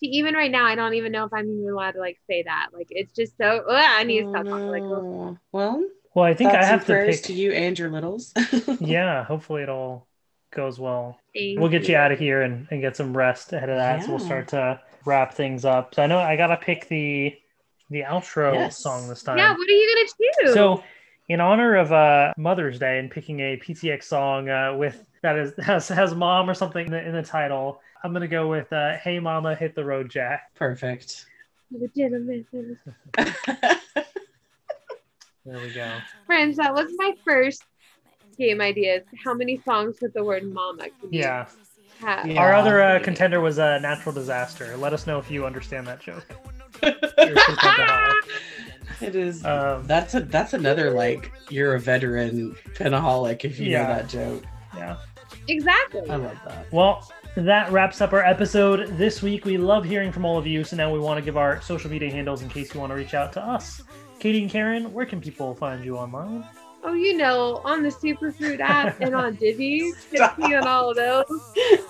[0.00, 2.44] See, even right now, I don't even know if I'm even allowed to like say
[2.44, 2.68] that.
[2.72, 3.64] Like, it's just so.
[3.68, 4.70] Ugh, I need to Oh, stop talking.
[4.72, 5.04] Like, ugh.
[5.52, 5.84] well,
[6.14, 7.24] Well, I think I have to prayers pick.
[7.24, 8.32] to you and your littles.
[8.80, 10.08] Yeah, hopefully it all
[10.50, 11.18] goes well.
[11.34, 11.96] thank We'll get you you.
[11.96, 14.02] out of here and, and get some rest ahead of that.
[14.04, 15.94] So we'll start to wrap things up.
[15.94, 17.34] So I know I gotta pick the
[17.90, 18.78] the outro Yes.
[18.82, 19.38] Song this time.
[19.38, 20.08] Yeah, what are you gonna
[20.44, 20.54] choose?
[20.54, 20.82] So,
[21.30, 25.52] in honor of uh, Mother's Day and picking a PTX song uh, with that is
[25.64, 28.96] has, has mom or something in the, in the title, I'm gonna go with uh,
[28.98, 31.26] "Hey Mama, Hit the Road, Jack." Perfect.
[31.70, 32.46] the gentleman.
[35.44, 35.96] There we go.
[36.26, 37.62] Friends, that was my first
[38.38, 39.02] game ideas.
[39.24, 40.84] How many songs with the word "mama"?
[41.00, 41.46] Could you Yeah.
[42.00, 42.26] have?
[42.26, 42.40] Yeah.
[42.40, 44.76] Our other uh, contender was a uh, natural disaster.
[44.76, 46.24] Let us know if you understand that joke.
[49.00, 49.44] it is.
[49.44, 53.82] Um, That's a that's another like you're a veteran pentaholic if you Yeah.
[53.82, 54.44] know that joke.
[54.76, 54.96] yeah.
[55.48, 56.08] Exactly.
[56.10, 56.70] I love that.
[56.72, 59.44] Well, that wraps up our episode this week.
[59.44, 60.64] We love hearing from all of you.
[60.64, 62.96] So now we want to give our social media handles in case you want to
[62.96, 63.82] reach out to us.
[64.18, 66.44] Katie and Karen, where can people find you online?
[66.84, 69.92] Oh, you know, on the Superfruit app and on Divi.
[70.12, 71.84] Me on all of those.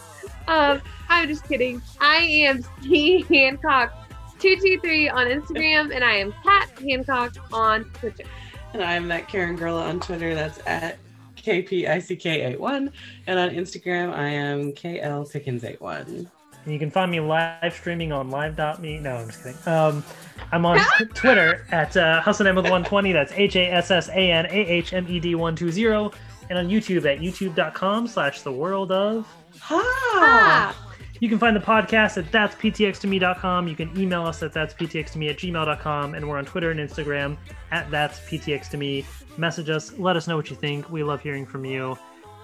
[0.48, 0.80] Um,
[1.10, 1.82] I'm just kidding.
[2.00, 3.92] I am C Hancock.
[4.38, 8.24] 223 on Instagram, and I am Kat Hancock on Twitter.
[8.72, 10.34] And I'm at Karen Gurla on Twitter.
[10.34, 10.98] That's at
[11.36, 12.92] KPICK81.
[13.26, 16.30] And on Instagram, I am KL Pickens81.
[16.68, 18.98] And you can find me live streaming on live.me.
[18.98, 19.56] No, I'm just kidding.
[19.66, 20.04] Um,
[20.52, 20.78] I'm on
[21.14, 23.10] Twitter at uh, Hassanahmed120.
[23.14, 26.14] That's H A S S A N A H M E D 120.
[26.50, 29.26] And on YouTube at youtube.com slash the world of.
[29.60, 29.80] Ha!
[29.80, 30.90] Ah,
[31.20, 33.66] You can find the podcast at that'sptx2me.com.
[33.66, 36.14] You can email us at that'sptx2me at gmail.com.
[36.16, 37.38] And we're on Twitter and Instagram
[37.70, 39.06] at that'sptx2me.
[39.38, 39.98] Message us.
[39.98, 40.90] Let us know what you think.
[40.90, 41.96] We love hearing from you.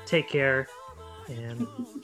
[0.06, 0.66] Take care.
[1.28, 1.66] And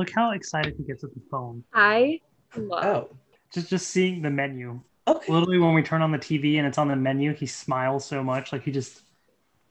[0.00, 1.62] Look how excited he gets at the phone.
[1.74, 2.22] I
[2.56, 2.84] love.
[2.84, 3.16] Oh,
[3.52, 4.80] Just just seeing the menu.
[5.06, 5.30] okay.
[5.30, 8.24] Literally, when we turn on the TV and it's on the menu, he smiles so
[8.24, 9.02] much, like he just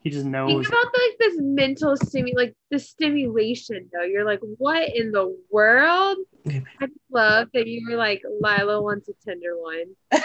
[0.03, 0.67] he just Think knows.
[0.67, 4.03] about like this mental stimu like the stimulation though.
[4.03, 6.19] You're like, what in the world?
[6.47, 9.95] I love that you were like, Lila wants a tender one.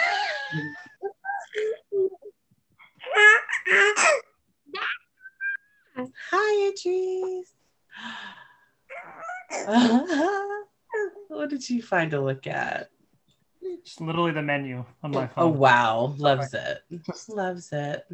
[6.29, 7.55] Hi, Idris.
[11.27, 12.89] what did you find to look at?
[13.83, 15.31] Just literally the menu on my oh, phone.
[15.37, 16.79] Oh wow, loves it.
[17.05, 18.05] Just Loves it.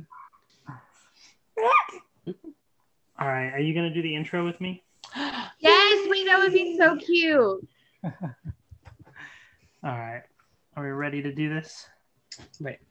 [3.20, 4.84] All right, are you gonna do the intro with me?
[5.64, 7.68] Yes, wait, that would be so cute.
[8.04, 8.12] All
[9.84, 10.24] right,
[10.76, 11.88] are we ready to do this?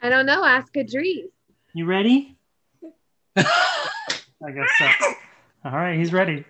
[0.01, 0.45] I don't know.
[0.45, 1.31] Ask Idris.
[1.75, 2.37] You ready?
[3.37, 4.87] I guess so.
[5.65, 6.45] All right, he's ready.